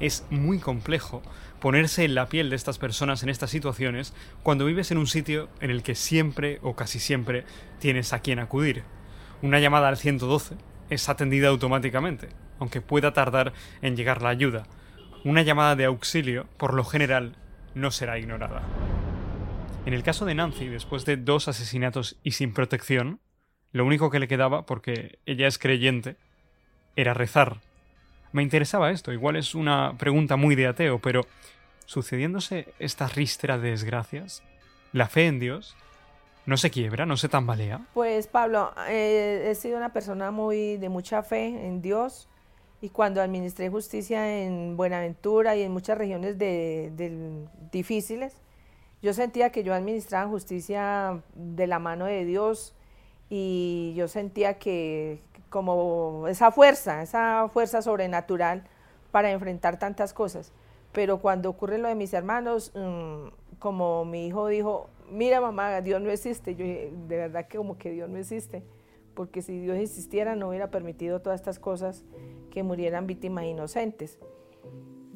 Es 0.00 0.24
muy 0.30 0.58
complejo 0.58 1.20
ponerse 1.60 2.06
en 2.06 2.14
la 2.14 2.30
piel 2.30 2.48
de 2.48 2.56
estas 2.56 2.78
personas 2.78 3.22
en 3.22 3.28
estas 3.28 3.50
situaciones 3.50 4.14
cuando 4.42 4.64
vives 4.64 4.90
en 4.90 4.96
un 4.96 5.06
sitio 5.06 5.50
en 5.60 5.70
el 5.70 5.82
que 5.82 5.94
siempre 5.94 6.58
o 6.62 6.74
casi 6.74 7.00
siempre 7.00 7.44
tienes 7.80 8.14
a 8.14 8.20
quien 8.20 8.38
acudir. 8.38 8.82
Una 9.42 9.60
llamada 9.60 9.88
al 9.88 9.98
112 9.98 10.54
es 10.88 11.10
atendida 11.10 11.48
automáticamente, 11.48 12.30
aunque 12.60 12.80
pueda 12.80 13.12
tardar 13.12 13.52
en 13.82 13.94
llegar 13.94 14.22
la 14.22 14.30
ayuda. 14.30 14.62
Una 15.22 15.42
llamada 15.42 15.76
de 15.76 15.84
auxilio, 15.84 16.46
por 16.56 16.72
lo 16.72 16.84
general, 16.84 17.36
no 17.74 17.90
será 17.90 18.18
ignorada. 18.18 18.62
En 19.88 19.94
el 19.94 20.02
caso 20.02 20.26
de 20.26 20.34
Nancy, 20.34 20.68
después 20.68 21.06
de 21.06 21.16
dos 21.16 21.48
asesinatos 21.48 22.18
y 22.22 22.32
sin 22.32 22.52
protección, 22.52 23.20
lo 23.72 23.86
único 23.86 24.10
que 24.10 24.20
le 24.20 24.28
quedaba, 24.28 24.66
porque 24.66 25.18
ella 25.24 25.46
es 25.46 25.58
creyente, 25.58 26.16
era 26.94 27.14
rezar 27.14 27.60
me 28.32 28.42
interesaba 28.42 28.90
esto, 28.90 29.12
igual 29.12 29.36
es 29.36 29.54
una 29.54 29.96
pregunta 29.98 30.36
muy 30.36 30.54
de 30.54 30.66
ateo, 30.66 30.98
pero 30.98 31.22
sucediéndose 31.86 32.74
esta 32.78 33.08
rístera 33.08 33.58
de 33.58 33.70
desgracias, 33.70 34.42
la 34.92 35.08
fe 35.08 35.26
en 35.26 35.40
Dios 35.40 35.76
no 36.46 36.56
se 36.56 36.70
quiebra, 36.70 37.06
no 37.06 37.16
se 37.16 37.28
tambalea. 37.28 37.80
Pues 37.94 38.26
Pablo, 38.26 38.72
eh, 38.88 39.48
he 39.50 39.54
sido 39.54 39.76
una 39.76 39.92
persona 39.92 40.30
muy 40.30 40.76
de 40.76 40.88
mucha 40.88 41.22
fe 41.22 41.46
en 41.66 41.82
Dios 41.82 42.28
y 42.80 42.90
cuando 42.90 43.20
administré 43.20 43.68
justicia 43.70 44.42
en 44.42 44.76
Buenaventura 44.76 45.56
y 45.56 45.62
en 45.62 45.72
muchas 45.72 45.98
regiones 45.98 46.38
de, 46.38 46.92
difíciles, 47.72 48.34
yo 49.02 49.12
sentía 49.12 49.50
que 49.50 49.62
yo 49.62 49.74
administraba 49.74 50.28
justicia 50.28 51.22
de 51.34 51.66
la 51.66 51.78
mano 51.78 52.06
de 52.06 52.24
Dios 52.24 52.74
y 53.30 53.94
yo 53.96 54.08
sentía 54.08 54.58
que, 54.58 55.20
como 55.50 56.26
esa 56.28 56.50
fuerza, 56.50 57.02
esa 57.02 57.48
fuerza 57.52 57.82
sobrenatural 57.82 58.64
para 59.10 59.30
enfrentar 59.30 59.78
tantas 59.78 60.12
cosas. 60.12 60.52
Pero 60.92 61.18
cuando 61.18 61.50
ocurre 61.50 61.78
lo 61.78 61.88
de 61.88 61.94
mis 61.94 62.12
hermanos, 62.12 62.72
mm, 62.74 63.28
como 63.58 64.04
mi 64.04 64.26
hijo 64.26 64.48
dijo, 64.48 64.88
mira 65.10 65.40
mamá, 65.40 65.80
Dios 65.80 66.00
no 66.00 66.10
existe, 66.10 66.54
yo 66.54 66.64
de 66.64 67.16
verdad 67.16 67.46
que 67.46 67.58
como 67.58 67.78
que 67.78 67.90
Dios 67.90 68.08
no 68.08 68.18
existe, 68.18 68.62
porque 69.14 69.42
si 69.42 69.58
Dios 69.60 69.76
existiera 69.76 70.36
no 70.36 70.48
hubiera 70.48 70.70
permitido 70.70 71.20
todas 71.20 71.40
estas 71.40 71.58
cosas 71.58 72.04
que 72.50 72.62
murieran 72.62 73.06
víctimas 73.06 73.44
inocentes. 73.44 74.18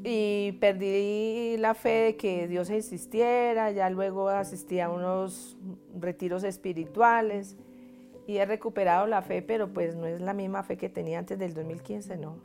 Y 0.05 0.53
perdí 0.53 1.57
la 1.59 1.75
fe 1.75 1.89
de 1.89 2.17
que 2.17 2.49
Dios 2.49 2.71
existiera, 2.71 3.71
ya 3.71 3.89
luego 3.89 4.29
asistí 4.29 4.81
a 4.81 4.91
unos 4.91 5.57
retiros 5.99 6.43
espirituales 6.43 7.57
y 8.27 8.39
he 8.39 8.47
recuperado 8.47 9.07
la 9.07 9.23
fe, 9.23 9.43
pero 9.43 9.73
pues 9.73 9.95
no 9.95 10.07
es 10.07 10.21
la 10.21 10.35
misma 10.35 10.63
fe 10.63 10.77
que 10.77 10.89
tenía 10.89 11.19
antes 11.19 11.39
del 11.39 11.55
2015, 11.55 12.17
no. 12.17 12.39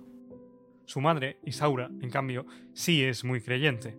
Su 0.85 1.01
madre, 1.01 1.37
Isaura, 1.43 1.89
en 2.01 2.09
cambio, 2.09 2.45
sí 2.73 3.03
es 3.03 3.23
muy 3.23 3.41
creyente. 3.41 3.97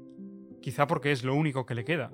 Quizá 0.60 0.86
porque 0.86 1.12
es 1.12 1.22
lo 1.22 1.34
único 1.34 1.66
que 1.66 1.74
le 1.74 1.84
queda. 1.84 2.10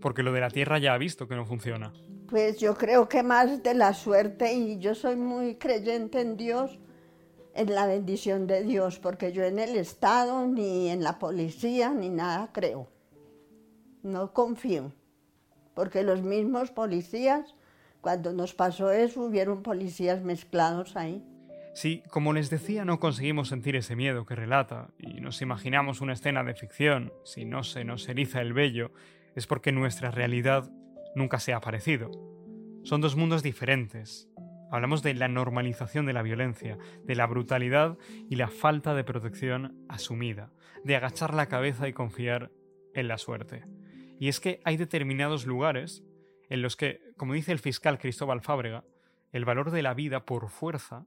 Porque 0.00 0.22
lo 0.22 0.32
de 0.32 0.40
la 0.40 0.50
tierra 0.50 0.78
ya 0.78 0.94
ha 0.94 0.98
visto 0.98 1.28
que 1.28 1.36
no 1.36 1.44
funciona. 1.44 1.92
Pues 2.28 2.58
yo 2.58 2.74
creo 2.74 3.08
que 3.08 3.22
más 3.22 3.62
de 3.62 3.74
la 3.74 3.92
suerte 3.92 4.52
y 4.52 4.78
yo 4.78 4.94
soy 4.94 5.16
muy 5.16 5.56
creyente 5.56 6.20
en 6.20 6.36
Dios, 6.36 6.80
en 7.54 7.74
la 7.74 7.86
bendición 7.86 8.46
de 8.46 8.62
Dios, 8.62 8.98
porque 8.98 9.32
yo 9.32 9.44
en 9.44 9.58
el 9.58 9.76
Estado, 9.76 10.46
ni 10.46 10.88
en 10.88 11.02
la 11.02 11.18
policía, 11.18 11.90
ni 11.90 12.08
nada 12.08 12.50
creo. 12.52 12.88
No 14.02 14.32
confío, 14.32 14.92
porque 15.74 16.02
los 16.02 16.22
mismos 16.22 16.70
policías 16.70 17.54
cuando 18.00 18.32
nos 18.32 18.54
pasó 18.54 18.90
eso, 18.90 19.22
hubieron 19.22 19.62
policías 19.62 20.22
mezclados 20.22 20.96
ahí. 20.96 21.22
Sí, 21.74 22.02
como 22.10 22.32
les 22.32 22.50
decía, 22.50 22.84
no 22.84 22.98
conseguimos 22.98 23.48
sentir 23.48 23.76
ese 23.76 23.94
miedo 23.94 24.26
que 24.26 24.34
relata, 24.34 24.88
y 24.98 25.20
nos 25.20 25.42
imaginamos 25.42 26.00
una 26.00 26.14
escena 26.14 26.42
de 26.42 26.54
ficción, 26.54 27.12
si 27.24 27.44
no 27.44 27.62
se 27.62 27.84
nos 27.84 28.08
eriza 28.08 28.40
el 28.40 28.52
vello, 28.52 28.90
es 29.36 29.46
porque 29.46 29.70
nuestra 29.70 30.10
realidad 30.10 30.70
nunca 31.14 31.38
se 31.38 31.52
ha 31.52 31.60
parecido. 31.60 32.10
Son 32.82 33.00
dos 33.00 33.14
mundos 33.14 33.42
diferentes. 33.42 34.28
Hablamos 34.70 35.02
de 35.02 35.14
la 35.14 35.28
normalización 35.28 36.06
de 36.06 36.12
la 36.12 36.22
violencia, 36.22 36.78
de 37.04 37.14
la 37.14 37.26
brutalidad 37.26 37.98
y 38.28 38.36
la 38.36 38.48
falta 38.48 38.94
de 38.94 39.04
protección 39.04 39.84
asumida, 39.88 40.52
de 40.84 40.96
agachar 40.96 41.34
la 41.34 41.46
cabeza 41.46 41.88
y 41.88 41.92
confiar 41.92 42.50
en 42.94 43.08
la 43.08 43.18
suerte. 43.18 43.64
Y 44.18 44.28
es 44.28 44.38
que 44.38 44.60
hay 44.64 44.76
determinados 44.76 45.46
lugares 45.46 46.04
en 46.48 46.62
los 46.62 46.76
que, 46.76 47.00
como 47.16 47.34
dice 47.34 47.52
el 47.52 47.58
fiscal 47.58 47.98
Cristóbal 47.98 48.42
Fábrega, 48.42 48.84
el 49.32 49.44
valor 49.44 49.70
de 49.70 49.82
la 49.82 49.94
vida 49.94 50.24
por 50.24 50.50
fuerza 50.50 51.06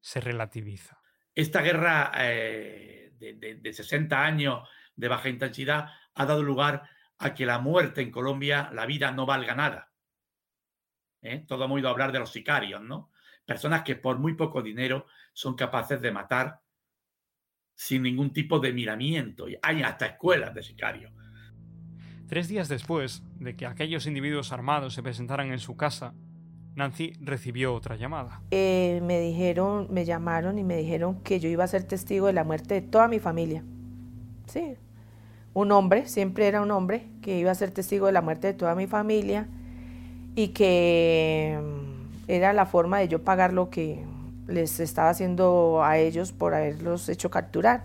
se 0.00 0.20
relativiza. 0.20 1.00
Esta 1.34 1.62
guerra 1.62 2.12
eh, 2.18 3.12
de, 3.18 3.72
60 3.72 4.24
años 4.24 4.68
de 4.96 5.08
baja 5.08 5.28
intensidad 5.28 5.88
ha 6.14 6.26
dado 6.26 6.42
lugar 6.42 6.88
a 7.18 7.34
que 7.34 7.46
la 7.46 7.58
muerte 7.58 8.00
en 8.02 8.10
Colombia, 8.10 8.70
la 8.72 8.86
vida 8.86 9.12
no 9.12 9.26
valga 9.26 9.54
nada. 9.54 9.89
¿Eh? 11.22 11.44
Todo 11.46 11.64
hemos 11.64 11.76
oído 11.76 11.88
hablar 11.88 12.12
de 12.12 12.18
los 12.18 12.32
sicarios, 12.32 12.82
¿no? 12.82 13.10
Personas 13.44 13.82
que 13.82 13.96
por 13.96 14.18
muy 14.18 14.34
poco 14.34 14.62
dinero 14.62 15.06
son 15.32 15.54
capaces 15.54 16.00
de 16.00 16.12
matar 16.12 16.60
sin 17.74 18.02
ningún 18.02 18.32
tipo 18.32 18.58
de 18.58 18.72
miramiento. 18.72 19.46
Hay 19.62 19.82
hasta 19.82 20.06
escuelas 20.06 20.54
de 20.54 20.62
sicarios. 20.62 21.12
Tres 22.26 22.48
días 22.48 22.68
después 22.68 23.22
de 23.38 23.56
que 23.56 23.66
aquellos 23.66 24.06
individuos 24.06 24.52
armados 24.52 24.94
se 24.94 25.02
presentaran 25.02 25.50
en 25.50 25.58
su 25.58 25.76
casa, 25.76 26.14
Nancy 26.76 27.12
recibió 27.20 27.74
otra 27.74 27.96
llamada. 27.96 28.42
Eh, 28.52 29.00
me 29.02 29.18
dijeron, 29.20 29.88
me 29.90 30.04
llamaron 30.04 30.58
y 30.58 30.64
me 30.64 30.76
dijeron 30.76 31.20
que 31.22 31.40
yo 31.40 31.48
iba 31.48 31.64
a 31.64 31.68
ser 31.68 31.84
testigo 31.84 32.28
de 32.28 32.32
la 32.32 32.44
muerte 32.44 32.74
de 32.74 32.82
toda 32.82 33.08
mi 33.08 33.18
familia. 33.18 33.64
Sí, 34.46 34.76
un 35.52 35.72
hombre, 35.72 36.06
siempre 36.06 36.46
era 36.46 36.62
un 36.62 36.70
hombre, 36.70 37.08
que 37.20 37.38
iba 37.38 37.50
a 37.50 37.54
ser 37.54 37.72
testigo 37.72 38.06
de 38.06 38.12
la 38.12 38.22
muerte 38.22 38.46
de 38.46 38.54
toda 38.54 38.74
mi 38.74 38.86
familia 38.86 39.48
y 40.34 40.48
que 40.48 41.58
mm, 41.60 42.30
era 42.30 42.52
la 42.52 42.66
forma 42.66 42.98
de 42.98 43.08
yo 43.08 43.22
pagar 43.22 43.52
lo 43.52 43.70
que 43.70 44.04
les 44.46 44.80
estaba 44.80 45.10
haciendo 45.10 45.82
a 45.84 45.98
ellos 45.98 46.32
por 46.32 46.54
haberlos 46.54 47.08
hecho 47.08 47.30
capturar. 47.30 47.84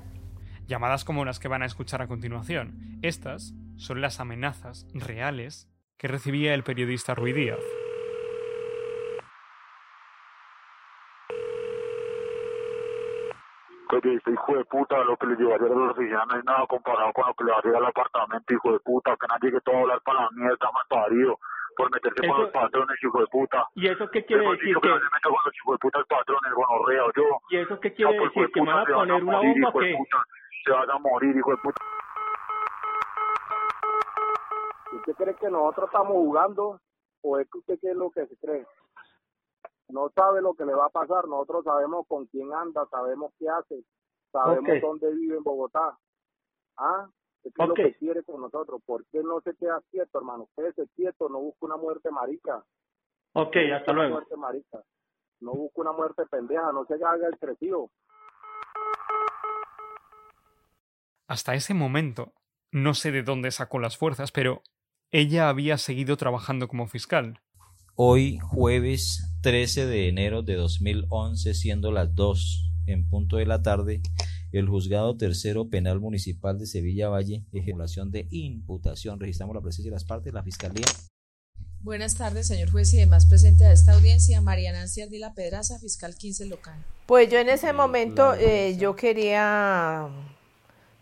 Llamadas 0.67 1.05
como 1.05 1.25
las 1.25 1.39
que 1.39 1.47
van 1.47 1.61
a 1.61 1.65
escuchar 1.65 2.01
a 2.01 2.07
continuación. 2.07 2.99
Estas 3.01 3.53
son 3.77 4.01
las 4.01 4.19
amenazas 4.19 4.87
reales 4.93 5.69
que 5.97 6.07
recibía 6.07 6.53
el 6.53 6.63
periodista 6.63 7.13
Ruiz 7.13 7.35
Díaz. 7.35 7.59
que 14.01 14.13
este 14.13 14.31
hijo 14.31 14.55
de 14.55 14.65
puta, 14.65 15.03
lo 15.03 15.15
que 15.17 15.27
le 15.27 15.35
llevaría 15.35 15.67
a 15.67 15.69
la 15.69 15.91
oficina 15.91 16.25
no 16.25 16.37
es 16.37 16.45
nada 16.45 16.65
comparado 16.67 17.13
con 17.13 17.27
lo 17.27 17.33
que 17.33 17.43
le 17.43 17.51
va 17.51 17.57
a 17.57 17.61
llevar 17.61 17.81
al 17.81 17.89
apartamento, 17.89 18.53
hijo 18.53 18.71
de 18.73 18.79
puta, 18.79 19.15
que 19.19 19.27
nadie 19.27 19.51
que 19.51 19.61
todo 19.61 19.77
hablar 19.77 20.01
para 20.01 20.21
la 20.23 20.29
mierda, 20.31 20.71
mal 20.71 20.85
parido, 20.89 21.39
por 21.75 21.91
meterse 21.91 22.27
con 22.27 22.41
los 22.41 22.51
patrones, 22.51 22.97
hijo 23.03 23.19
de 23.19 23.27
puta. 23.27 23.67
¿Y 23.75 23.87
eso 23.87 24.09
qué 24.09 24.25
quiere 24.25 24.49
decir? 24.49 24.75
Que 24.77 24.89
no 24.89 24.97
se 24.97 25.03
meta 25.03 25.29
con 25.29 25.39
los 25.45 25.55
hijos 25.55 25.73
de 25.73 25.77
puta 25.79 25.99
el 25.99 26.05
patrones, 26.05 26.53
gonorrea 26.53 27.05
o 27.05 27.11
yo. 27.13 27.23
¿Y 27.49 27.57
eso 27.57 27.79
qué 27.79 27.93
quiere 27.93 28.19
decir? 28.19 28.51
¿Que 28.51 28.61
van 28.61 28.79
a 28.79 28.85
poner 28.85 29.23
una 29.23 29.37
bomba 29.39 29.69
o 29.69 29.79
qué? 29.79 29.97
Se 30.63 30.71
van 30.71 30.89
a 30.89 30.99
morir, 30.99 31.35
hijo 31.35 31.51
de 31.51 31.57
puta. 31.57 31.83
¿Usted 34.93 35.13
cree 35.13 35.35
que 35.35 35.49
nosotros 35.49 35.89
estamos 35.89 36.13
jugando 36.13 36.79
o 37.21 37.39
es 37.39 37.49
que 37.51 37.57
usted 37.59 37.79
qué 37.81 37.91
es 37.91 37.97
lo 37.97 38.09
que 38.11 38.25
se 38.27 38.37
cree? 38.37 38.65
No 39.89 40.09
sabe 40.15 40.41
lo 40.41 40.53
que 40.53 40.65
le 40.65 40.73
va 40.73 40.85
a 40.85 40.89
pasar, 40.89 41.27
nosotros 41.27 41.63
sabemos 41.63 42.07
con 42.07 42.25
quién 42.27 42.51
anda, 42.53 42.85
sabemos 42.89 43.33
qué 43.37 43.47
hace, 43.49 43.83
sabemos 44.31 44.81
dónde 44.81 45.13
vive 45.13 45.37
en 45.37 45.43
Bogotá. 45.43 45.97
¿Ah? 46.77 47.07
¿Qué 47.53 47.63
es 47.63 47.67
lo 47.67 47.73
que 47.75 47.93
quiere 47.95 48.23
con 48.23 48.41
nosotros? 48.41 48.81
¿Por 48.85 49.05
qué 49.11 49.21
no 49.21 49.39
se 49.41 49.55
queda 49.55 49.79
quieto, 49.91 50.17
hermano? 50.17 50.49
Quédese 50.55 50.87
quieto, 50.95 51.29
no 51.29 51.39
busca 51.39 51.65
una 51.65 51.77
muerte 51.77 52.09
marica. 52.09 52.65
Ok, 53.33 53.55
hasta 53.73 53.93
luego. 53.93 54.13
Muerte 54.15 54.35
marica. 54.35 54.83
No 55.41 55.51
busca 55.53 55.81
una 55.81 55.91
muerte 55.91 56.23
pendeja, 56.25 56.71
no 56.71 56.85
se 56.85 56.95
haga 56.95 57.27
el 57.27 57.37
crecido. 57.37 57.91
Hasta 61.27 61.53
ese 61.53 61.73
momento, 61.73 62.33
no 62.71 62.93
sé 62.93 63.11
de 63.11 63.21
dónde 63.21 63.51
sacó 63.51 63.79
las 63.79 63.97
fuerzas, 63.97 64.31
pero 64.31 64.63
ella 65.11 65.49
había 65.49 65.77
seguido 65.77 66.17
trabajando 66.17 66.67
como 66.67 66.87
fiscal. 66.87 67.41
Hoy, 67.95 68.39
jueves 68.39 69.37
13 69.43 69.85
de 69.85 70.09
enero 70.09 70.41
de 70.41 70.55
2011, 70.55 71.53
siendo 71.53 71.91
las 71.91 72.15
2 72.15 72.71
en 72.87 73.07
punto 73.07 73.37
de 73.37 73.45
la 73.45 73.61
tarde, 73.61 74.01
el 74.59 74.69
juzgado 74.69 75.17
tercero 75.17 75.69
penal 75.69 75.99
municipal 75.99 76.57
de 76.57 76.65
Sevilla 76.65 77.09
Valle, 77.09 77.43
ejecutación 77.51 78.11
de 78.11 78.27
imputación. 78.31 79.19
Registramos 79.19 79.55
la 79.55 79.61
presencia 79.61 79.89
de 79.91 79.95
las 79.95 80.05
partes, 80.05 80.33
la 80.33 80.43
fiscalía. 80.43 80.85
Buenas 81.81 82.15
tardes, 82.15 82.47
señor 82.47 82.71
juez 82.71 82.93
y 82.93 82.97
demás 82.97 83.25
presente 83.25 83.65
a 83.65 83.71
esta 83.71 83.93
audiencia. 83.93 84.41
María 84.41 84.71
Nancy 84.71 85.01
Ardila 85.01 85.33
Pedraza, 85.33 85.77
fiscal 85.77 86.15
15 86.15 86.45
local. 86.45 86.73
Pues 87.05 87.29
yo 87.29 87.37
en 87.37 87.49
ese 87.49 87.73
momento 87.73 88.33
eh, 88.33 88.75
yo 88.79 88.95
quería 88.95 90.07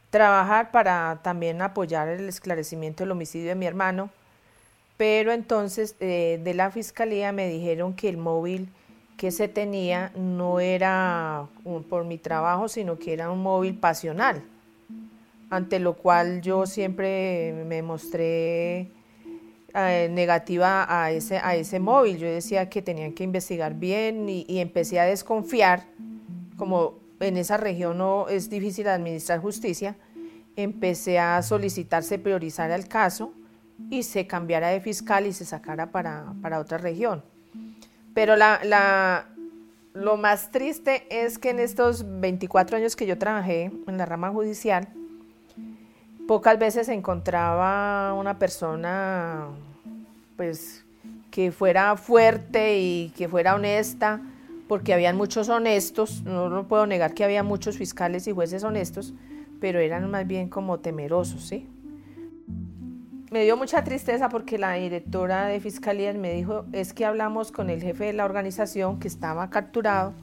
trabajar 0.10 0.72
para 0.72 1.22
también 1.24 1.62
apoyar 1.62 2.08
el 2.10 2.28
esclarecimiento 2.28 3.04
del 3.04 3.12
homicidio 3.12 3.50
de 3.50 3.56
mi 3.56 3.66
hermano, 3.66 4.10
pero 4.98 5.32
entonces 5.32 5.96
eh, 6.00 6.42
de 6.44 6.54
la 6.54 6.70
fiscalía 6.70 7.32
me 7.32 7.48
dijeron 7.48 7.94
que 7.94 8.10
el 8.10 8.18
móvil 8.18 8.70
que 9.24 9.32
se 9.32 9.48
tenía 9.48 10.12
no 10.18 10.60
era 10.60 11.48
por 11.88 12.04
mi 12.04 12.18
trabajo, 12.18 12.68
sino 12.68 13.00
que 13.00 13.14
era 13.14 13.32
un 13.32 13.42
móvil 13.42 13.74
pasional, 13.74 14.44
ante 15.50 15.80
lo 15.80 15.94
cual 15.94 16.42
yo 16.42 16.66
siempre 16.66 17.64
me 17.66 17.82
mostré 17.82 18.92
eh, 19.74 20.10
negativa 20.12 20.86
a 20.90 21.12
ese, 21.12 21.38
a 21.38 21.56
ese 21.56 21.80
móvil. 21.80 22.18
Yo 22.18 22.28
decía 22.28 22.68
que 22.68 22.82
tenían 22.82 23.14
que 23.14 23.24
investigar 23.24 23.76
bien 23.76 24.28
y, 24.28 24.46
y, 24.46 24.60
empecé 24.60 25.00
a 25.00 25.06
desconfiar, 25.06 25.86
como 26.58 27.00
en 27.22 27.38
esa 27.38 27.56
región 27.56 28.00
no 28.00 28.28
es 28.28 28.50
difícil 28.50 28.90
administrar 28.90 29.40
justicia, 29.40 29.96
empecé 30.58 31.18
a 31.18 31.42
solicitarse 31.44 32.20
priorizar 32.20 32.72
el 32.72 32.90
caso 32.90 33.32
y 33.90 34.04
se 34.04 34.28
cambiara 34.28 34.68
de 34.68 34.82
fiscal 34.82 35.26
y 35.28 35.32
se 35.32 35.46
sacara 35.46 35.92
para, 35.92 36.34
para 36.42 36.60
otra 36.60 36.78
región. 36.78 37.24
Pero 38.14 38.36
lo 39.94 40.18
más 40.18 40.52
triste 40.52 41.06
es 41.10 41.38
que 41.38 41.50
en 41.50 41.60
estos 41.60 42.06
24 42.20 42.78
años 42.78 42.96
que 42.96 43.06
yo 43.06 43.18
trabajé 43.18 43.72
en 43.88 43.98
la 43.98 44.06
rama 44.06 44.30
judicial, 44.30 44.88
pocas 46.28 46.58
veces 46.60 46.90
encontraba 46.90 48.14
una 48.14 48.40
persona 48.40 49.48
pues 50.38 50.86
que 51.32 51.52
fuera 51.52 51.96
fuerte 51.98 52.80
y 52.80 53.12
que 53.18 53.28
fuera 53.28 53.56
honesta, 53.56 54.22
porque 54.68 54.94
habían 54.94 55.18
muchos 55.18 55.50
honestos, 55.50 56.22
no 56.24 56.50
lo 56.50 56.68
puedo 56.68 56.86
negar 56.86 57.14
que 57.14 57.24
había 57.24 57.44
muchos 57.44 57.78
fiscales 57.78 58.28
y 58.28 58.32
jueces 58.32 58.64
honestos, 58.64 59.14
pero 59.60 59.80
eran 59.80 60.10
más 60.10 60.28
bien 60.28 60.50
como 60.50 60.80
temerosos, 60.80 61.44
¿sí? 61.44 61.68
Me 63.34 63.44
dio 63.46 63.58
mucha 63.58 63.84
tristeza 63.84 64.30
porque 64.30 64.60
la 64.60 64.74
directora 64.74 65.48
de 65.48 65.60
fiscalía 65.60 66.14
me 66.14 66.32
dijo, 66.34 66.66
es 66.72 66.94
que 66.94 67.04
hablamos 67.04 67.52
con 67.52 67.72
el 67.72 67.82
jefe 67.82 68.06
de 68.06 68.14
la 68.14 68.26
organización 68.26 69.00
que 69.00 69.08
estaba 69.08 69.50
capturado 69.50 70.14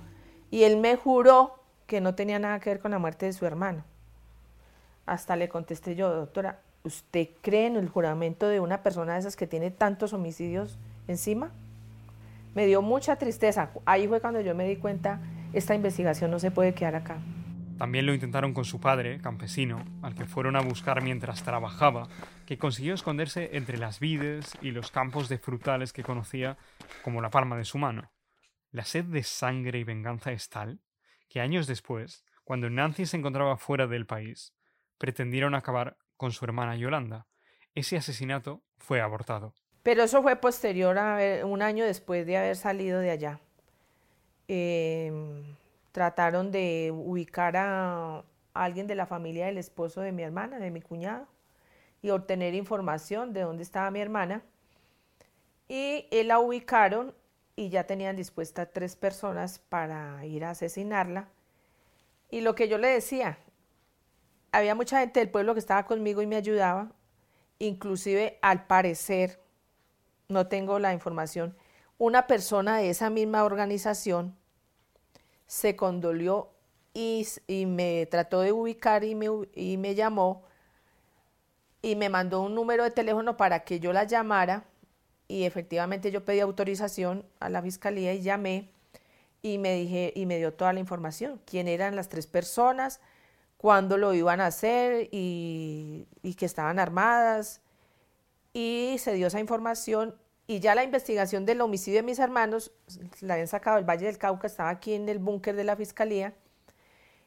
y 0.49 0.63
él 0.63 0.77
me 0.77 0.95
juró 0.95 1.59
que 1.89 2.01
no 2.01 2.15
tenía 2.15 2.39
nada 2.39 2.61
que 2.61 2.71
ver 2.71 2.79
con 2.79 2.93
la 2.93 3.01
muerte 3.01 3.27
de 3.27 3.33
su 3.33 3.45
hermano. 3.45 3.83
Hasta 5.07 5.35
le 5.35 5.49
contesté 5.49 5.97
yo, 5.97 6.09
doctora, 6.09 6.61
¿usted 6.85 7.31
cree 7.41 7.67
en 7.67 7.75
el 7.75 7.89
juramento 7.89 8.47
de 8.47 8.61
una 8.61 8.85
persona 8.85 9.15
de 9.15 9.19
esas 9.19 9.35
que 9.35 9.49
tiene 9.49 9.73
tantos 9.73 10.13
homicidios 10.13 10.79
encima? 11.09 11.51
Me 12.55 12.67
dio 12.67 12.81
mucha 12.81 13.17
tristeza. 13.17 13.71
Ahí 13.87 14.07
fue 14.07 14.21
cuando 14.21 14.41
yo 14.41 14.55
me 14.55 14.69
di 14.69 14.77
cuenta, 14.77 15.19
esta 15.53 15.75
investigación 15.75 16.31
no 16.31 16.39
se 16.39 16.53
puede 16.53 16.75
quedar 16.75 16.95
acá. 16.95 17.17
También 17.81 18.05
lo 18.05 18.13
intentaron 18.13 18.53
con 18.53 18.67
su 18.67 18.79
padre, 18.79 19.23
campesino, 19.23 19.83
al 20.03 20.15
que 20.15 20.27
fueron 20.27 20.55
a 20.55 20.61
buscar 20.61 21.03
mientras 21.03 21.43
trabajaba, 21.43 22.09
que 22.45 22.59
consiguió 22.59 22.93
esconderse 22.93 23.57
entre 23.57 23.79
las 23.79 24.01
vides 24.01 24.59
y 24.61 24.73
los 24.73 24.91
campos 24.91 25.31
de 25.31 25.39
frutales 25.39 25.95
que 25.95 26.03
conocía 26.03 26.59
como 27.03 27.23
la 27.23 27.31
palma 27.31 27.57
de 27.57 27.65
su 27.65 27.79
mano. 27.79 28.13
La 28.71 28.85
sed 28.85 29.07
de 29.07 29.23
sangre 29.23 29.79
y 29.79 29.85
venganza 29.85 30.31
es 30.31 30.51
tal 30.51 30.83
que 31.31 31.41
años 31.41 31.67
después, 31.67 32.23
cuando 32.45 32.69
Nancy 32.69 33.07
se 33.07 33.17
encontraba 33.17 33.57
fuera 33.57 33.87
del 33.87 34.05
país, 34.05 34.53
pretendieron 34.99 35.55
acabar 35.55 35.97
con 36.19 36.33
su 36.33 36.45
hermana 36.45 36.77
Yolanda. 36.77 37.29
Ese 37.75 37.97
asesinato 37.97 38.63
fue 38.77 39.01
abortado. 39.01 39.55
Pero 39.83 40.03
eso 40.03 40.21
fue 40.21 40.37
posterior 40.37 40.99
a 40.99 41.47
un 41.47 41.63
año 41.63 41.87
después 41.87 42.27
de 42.27 42.37
haber 42.37 42.57
salido 42.57 43.01
de 43.01 43.11
allá. 43.11 43.41
Eh, 44.49 45.57
trataron 45.93 46.51
de 46.51 46.93
ubicar 46.95 47.57
a 47.57 48.25
alguien 48.55 48.87
de 48.87 48.95
la 48.95 49.07
familia 49.07 49.47
del 49.47 49.59
esposo 49.59 50.01
de 50.01 50.13
mi 50.13 50.23
hermana, 50.23 50.59
de 50.59 50.71
mi 50.71 50.81
cuñado, 50.81 51.27
y 52.03 52.11
obtener 52.11 52.55
información 52.55 53.33
de 53.33 53.43
dónde 53.43 53.63
estaba 53.63 53.91
mi 53.91 54.01
hermana. 54.01 54.43
Y 55.69 56.07
la 56.25 56.39
ubicaron 56.39 57.15
y 57.57 57.69
ya 57.69 57.85
tenían 57.85 58.17
dispuestas 58.17 58.69
tres 58.73 58.97
personas 58.97 59.59
para 59.59 60.25
ir 60.25 60.45
a 60.45 60.51
asesinarla. 60.51 61.29
Y 62.31 62.41
lo 62.41 62.55
que 62.55 62.69
yo 62.69 62.79
le 62.79 62.89
decía, 62.89 63.39
había 64.53 64.75
mucha 64.75 65.01
gente 65.01 65.21
del 65.21 65.31
pueblo 65.31 65.55
que 65.55 65.61
estaba 65.61 65.85
conmigo 65.85 66.23
y 66.23 66.27
me 66.27 66.37
ayudaba, 66.37 66.93
inclusive 67.59 68.39
al 68.41 68.67
parecer, 68.67 69.41
no 70.29 70.47
tengo 70.47 70.79
la 70.79 70.93
información, 70.93 71.57
una 71.99 72.27
persona 72.27 72.79
de 72.79 72.91
esa 72.91 73.11
misma 73.11 73.45
organización 73.45 74.40
se 75.51 75.75
condolió 75.75 76.49
y, 76.95 77.27
me 77.67 78.07
trató 78.07 78.41
de 78.43 78.53
ubicar 78.53 79.03
y 79.03 79.17
me, 79.17 79.27
y 79.53 79.79
me 79.79 79.97
llamó 79.97 80.45
y 81.83 81.97
me 81.97 82.09
mandó 82.09 82.43
un 82.43 82.55
número 82.55 82.85
de 82.85 82.93
teléfono 82.93 83.37
para 83.37 83.65
que 83.65 83.81
yo 83.81 83.93
la 83.93 84.05
llamara 84.05 84.63
y 85.27 85.43
efectivamente 85.43 86.13
yo 86.13 86.25
pedí 86.25 86.39
autorización 86.39 87.27
a 87.41 87.49
la 87.49 87.63
fiscalía 87.63 88.15
y 88.15 88.23
llamé 88.23 88.71
y 89.43 89.59
me 89.59 89.75
dije 89.75 90.13
y 90.15 90.25
me 90.25 90.39
dio 90.39 90.55
toda 90.55 90.73
la 90.73 90.79
información, 90.79 91.41
quién 91.47 91.67
eran 91.67 91.97
las 91.97 92.09
tres 92.09 92.29
personas, 92.29 93.01
cuándo 93.57 93.99
lo 93.99 94.15
iban 94.15 94.41
a 94.41 94.47
hacer 94.47 95.09
y, 95.11 96.07
y 96.23 96.35
que 96.35 96.47
estaban 96.47 96.79
armadas. 96.79 97.61
Y 98.53 98.99
se 99.01 99.15
dio 99.15 99.27
esa 99.27 99.41
información 99.41 100.15
y 100.51 100.59
ya 100.59 100.75
la 100.75 100.83
investigación 100.83 101.47
del 101.47 101.61
homicidio 101.61 102.01
de 102.01 102.03
mis 102.03 102.19
hermanos, 102.19 102.73
la 103.21 103.35
habían 103.35 103.47
sacado 103.47 103.77
del 103.77 103.89
Valle 103.89 104.07
del 104.07 104.19
Cauca, 104.19 104.49
estaba 104.49 104.69
aquí 104.69 104.95
en 104.95 105.09
el 105.09 105.21
búnker 105.21 105.55
de 105.55 105.63
la 105.63 105.77
fiscalía 105.77 106.35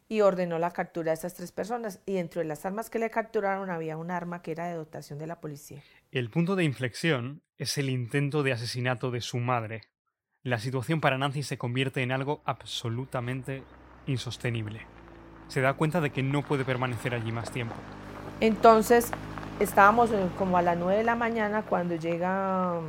y 0.09 0.19
ordenó 0.19 0.59
la 0.59 0.71
captura 0.71 1.11
de 1.11 1.13
esas 1.13 1.33
tres 1.33 1.53
personas. 1.53 2.01
Y 2.05 2.15
dentro 2.15 2.41
de 2.41 2.47
las 2.49 2.65
armas 2.65 2.89
que 2.89 2.99
le 2.99 3.09
capturaron 3.09 3.69
había 3.69 3.95
un 3.95 4.11
arma 4.11 4.41
que 4.41 4.51
era 4.51 4.67
de 4.67 4.75
dotación 4.75 5.19
de 5.19 5.27
la 5.27 5.39
policía. 5.39 5.81
El 6.11 6.29
punto 6.29 6.57
de 6.57 6.65
inflexión 6.65 7.41
es 7.57 7.77
el 7.77 7.89
intento 7.89 8.43
de 8.43 8.51
asesinato 8.51 9.09
de 9.09 9.21
su 9.21 9.37
madre. 9.37 9.83
La 10.43 10.59
situación 10.59 10.99
para 10.99 11.17
Nancy 11.17 11.43
se 11.43 11.57
convierte 11.57 12.01
en 12.01 12.11
algo 12.11 12.41
absolutamente 12.43 13.63
insostenible. 14.05 14.81
Se 15.47 15.61
da 15.61 15.75
cuenta 15.75 16.01
de 16.01 16.09
que 16.09 16.23
no 16.23 16.41
puede 16.41 16.65
permanecer 16.65 17.15
allí 17.15 17.31
más 17.31 17.51
tiempo. 17.51 17.75
Entonces, 18.41 19.11
estábamos 19.61 20.09
como 20.37 20.57
a 20.57 20.61
las 20.61 20.77
9 20.77 20.97
de 20.97 21.03
la 21.05 21.15
mañana 21.15 21.61
cuando 21.61 21.95
llega 21.95 22.81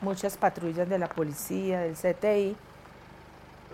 muchas 0.00 0.36
patrullas 0.36 0.88
de 0.88 0.98
la 0.98 1.08
policía, 1.08 1.80
del 1.80 1.94
CTI, 1.94 2.56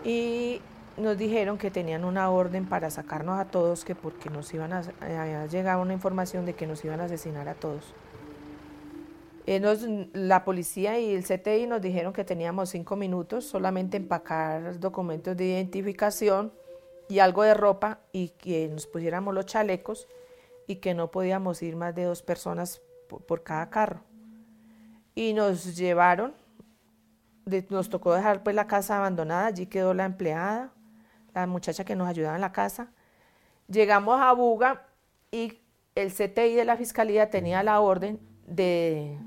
y 0.05 0.61
nos 0.97 1.17
dijeron 1.17 1.59
que 1.59 1.71
tenían 1.71 2.05
una 2.05 2.31
orden 2.31 2.67
para 2.67 2.91
sacarnos 2.91 3.41
a 3.41 3.47
todos, 3.47 3.85
que 3.85 3.95
porque 3.95 4.31
nos 4.31 4.53
iban 4.53 4.73
a, 4.73 4.83
había 5.01 5.47
llegado 5.47 5.83
una 5.83 5.93
información 5.93 6.45
de 6.45 6.55
que 6.55 6.67
nos 6.67 6.85
iban 6.85 7.01
a 7.01 7.05
asesinar 7.05 7.49
a 7.49 7.55
todos. 7.55 7.95
Eh, 9.47 9.61
la 10.13 10.45
policía 10.45 11.01
y 11.01 11.15
el 11.15 11.25
CTI 11.25 11.67
nos 11.67 11.83
dijeron 11.83 12.13
que 12.13 12.25
teníamos 12.25 12.71
cinco 12.71 12.95
minutos, 12.95 13.45
solamente 13.45 13.97
empacar 13.97 14.79
documentos 14.79 15.37
de 15.37 15.47
identificación 15.47 16.53
y 17.09 17.19
algo 17.19 17.43
de 17.43 17.55
ropa 17.55 18.01
y 18.13 18.29
que 18.31 18.69
nos 18.69 18.87
pusiéramos 18.87 19.35
los 19.35 19.47
chalecos 19.47 20.07
y 20.69 20.77
que 20.77 20.95
no 20.95 21.11
podíamos 21.11 21.61
ir 21.63 21.75
más 21.75 21.93
de 21.95 22.05
dos 22.05 22.23
personas 22.23 22.83
por 23.27 23.43
cada 23.43 23.69
carro 23.69 24.05
y 25.15 25.33
nos 25.33 25.77
llevaron, 25.77 26.35
nos 27.71 27.91
tocó 27.91 28.15
dejar 28.15 28.43
pues 28.43 28.57
la 28.57 28.67
casa 28.67 28.97
abandonada, 28.97 29.47
allí 29.47 29.67
quedó 29.67 29.95
la 29.95 30.05
empleada, 30.05 30.73
la 31.35 31.47
muchacha 31.47 31.85
que 31.85 31.97
nos 31.97 32.09
ayudaba 32.09 32.37
en 32.37 32.41
la 32.41 32.53
casa. 32.53 32.89
Llegamos 33.69 34.21
a 34.21 34.33
Buga 34.33 34.87
y 35.31 35.61
el 35.95 36.13
CTI 36.13 36.55
de 36.55 36.65
la 36.65 36.77
fiscalía 36.77 37.31
tenía 37.31 37.63
la 37.63 37.81
orden 37.81 38.21
de, 38.47 39.19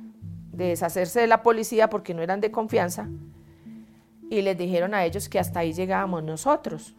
de 0.52 0.66
deshacerse 0.68 1.22
de 1.22 1.28
la 1.28 1.44
policía 1.44 1.90
porque 1.90 2.14
no 2.14 2.22
eran 2.22 2.42
de 2.42 2.52
confianza. 2.52 3.08
Y 4.30 4.42
les 4.42 4.58
dijeron 4.58 4.94
a 4.94 5.06
ellos 5.06 5.30
que 5.30 5.40
hasta 5.40 5.60
ahí 5.60 5.74
llegábamos 5.74 6.24
nosotros 6.24 6.96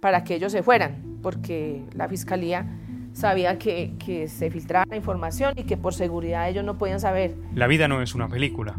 para 0.00 0.24
que 0.24 0.34
ellos 0.34 0.52
se 0.52 0.62
fueran, 0.62 1.18
porque 1.22 1.84
la 1.94 2.08
fiscalía 2.08 2.66
sabía 3.12 3.58
que, 3.58 3.94
que 4.04 4.28
se 4.28 4.50
filtraba 4.50 4.86
la 4.88 4.96
información 4.96 5.54
y 5.56 5.64
que 5.64 5.76
por 5.76 5.94
seguridad 5.94 6.48
ellos 6.48 6.64
no 6.64 6.78
podían 6.78 7.00
saber. 7.00 7.34
La 7.54 7.66
vida 7.66 7.88
no 7.88 8.02
es 8.02 8.14
una 8.14 8.28
película. 8.28 8.76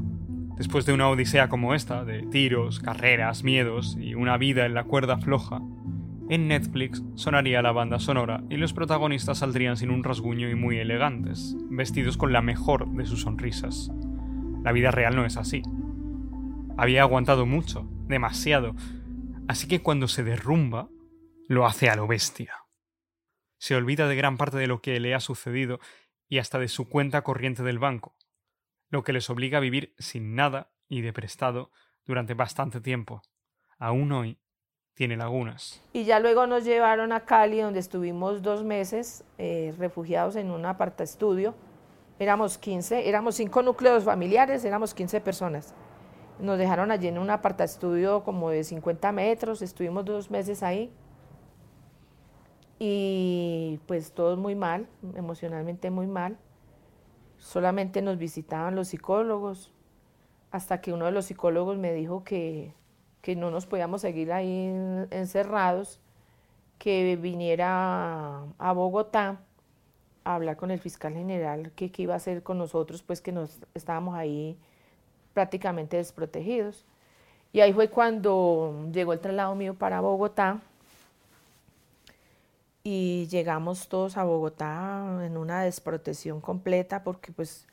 Después 0.58 0.86
de 0.86 0.94
una 0.94 1.10
odisea 1.10 1.50
como 1.50 1.74
esta, 1.74 2.06
de 2.06 2.24
tiros, 2.24 2.80
carreras, 2.80 3.44
miedos 3.44 3.98
y 4.00 4.13
una 4.13 4.38
vida 4.38 4.65
en 4.65 4.74
la 4.74 4.84
cuerda 4.84 5.17
floja, 5.17 5.60
en 6.30 6.48
Netflix 6.48 7.04
sonaría 7.15 7.62
la 7.62 7.74
banda 7.74 8.00
sonora 8.00 8.44
y 8.50 8.56
los 8.56 8.72
protagonistas 8.72 9.39
saldrían 9.39 9.76
sin 9.76 9.89
un 9.89 10.04
rasguño 10.04 10.50
y 10.50 10.56
muy 10.56 10.78
elegantes, 10.78 11.58
vestidos 11.70 12.15
con 12.15 12.32
la 12.32 12.41
mejor 12.41 12.88
de 12.91 13.06
sus 13.06 13.24
sonrisas. 13.24 13.91
La 14.63 14.72
vida 14.72 14.91
real 14.91 15.15
no 15.15 15.26
es 15.26 15.36
así. 15.36 15.62
Había 16.78 17.02
aguantado 17.02 17.46
mucho, 17.46 17.89
demasiado, 18.08 18.76
así 19.48 19.67
que 19.67 19.82
cuando 19.82 20.08
se 20.08 20.24
derrumba, 20.24 20.88
lo 21.50 21.65
hace 21.65 21.89
a 21.89 21.98
lo 21.98 22.08
bestia. 22.08 22.61
Se 23.62 23.76
olvida 23.76 24.08
de 24.08 24.15
gran 24.15 24.38
parte 24.38 24.58
de 24.58 24.65
lo 24.65 24.82
que 24.82 25.00
le 25.00 25.13
ha 25.13 25.19
sucedido 25.19 25.80
y 26.28 26.39
hasta 26.39 26.58
de 26.58 26.67
su 26.67 26.89
cuenta 26.89 27.21
corriente 27.21 27.62
del 27.62 27.78
banco, 27.78 28.15
lo 28.89 29.04
que 29.04 29.13
les 29.13 29.30
obliga 29.30 29.60
a 29.60 29.62
vivir 29.62 29.93
sin 30.00 30.34
nada 30.34 30.71
y 30.89 31.02
de 31.02 31.13
prestado 31.13 31.69
durante 32.04 32.34
bastante 32.34 32.82
tiempo. 32.82 33.21
Aún 33.78 34.12
hoy 34.13 34.39
tiene 34.95 35.15
lagunas. 35.15 35.84
Y 35.93 36.06
ya 36.06 36.19
luego 36.19 36.47
nos 36.47 36.65
llevaron 36.65 37.12
a 37.12 37.19
Cali, 37.26 37.60
donde 37.60 37.80
estuvimos 37.80 38.41
dos 38.41 38.63
meses 38.63 39.24
eh, 39.38 39.76
refugiados 39.78 40.38
en 40.38 40.50
un 40.50 40.65
aparta 40.65 41.04
estudio. 41.04 41.54
Éramos 42.17 42.58
15, 42.58 43.08
éramos 43.08 43.36
cinco 43.36 43.62
núcleos 43.62 44.04
familiares, 44.04 44.65
éramos 44.65 44.95
15 44.95 45.21
personas. 45.21 45.76
Nos 46.39 46.58
dejaron 46.58 46.89
allí 46.89 47.10
en 47.10 47.19
un 47.19 47.30
aparta 47.30 47.63
estudio 47.63 48.24
como 48.24 48.50
de 48.50 48.63
50 48.63 49.12
metros, 49.12 49.62
estuvimos 49.62 50.04
dos 50.04 50.32
meses 50.32 50.63
ahí. 50.63 50.91
Y 52.84 53.80
pues 53.86 54.12
todos 54.12 54.39
muy 54.39 54.56
mal, 54.56 54.88
emocionalmente 55.15 55.91
muy 55.91 56.08
mal. 56.08 56.38
Solamente 57.38 58.02
nos 58.02 58.17
visitaban 58.17 58.76
los 58.76 58.88
psicólogos, 58.88 59.72
hasta 60.50 60.82
que 60.82 60.91
uno 60.91 61.06
de 61.06 61.12
los 61.12 61.26
psicólogos 61.26 61.78
me 61.78 61.94
dijo 61.94 62.24
que 62.24 62.74
que 63.22 63.36
no 63.36 63.52
nos 63.52 63.65
podíamos 63.65 64.02
seguir 64.02 64.34
ahí 64.34 64.74
encerrados, 65.12 66.00
que 66.78 67.15
viniera 67.15 68.44
a 68.58 68.74
Bogotá 68.74 69.39
a 70.24 70.36
hablar 70.36 70.58
con 70.58 70.72
el 70.72 70.80
fiscal 70.80 71.13
general 71.13 71.72
qué 71.76 71.91
iba 71.98 72.13
a 72.13 72.17
hacer 72.17 72.44
con 72.44 72.58
nosotros, 72.58 73.04
pues 73.04 73.22
que 73.22 73.32
nos 73.32 73.60
estábamos 73.76 74.15
ahí 74.15 74.58
prácticamente 75.34 75.98
desprotegidos. 75.98 76.86
Y 77.54 77.60
ahí 77.60 77.74
fue 77.74 77.89
cuando 77.89 78.88
llegó 78.91 79.13
el 79.13 79.20
traslado 79.20 79.56
mío 79.56 79.76
para 79.76 80.02
Bogotá 80.02 80.62
y 82.84 83.28
llegamos 83.28 83.88
todos 83.88 84.17
a 84.17 84.24
Bogotá 84.24 85.26
en 85.26 85.38
una 85.38 85.62
desprotección 85.63 86.41
completa 86.41 87.04
porque 87.04 87.32
pues 87.32 87.67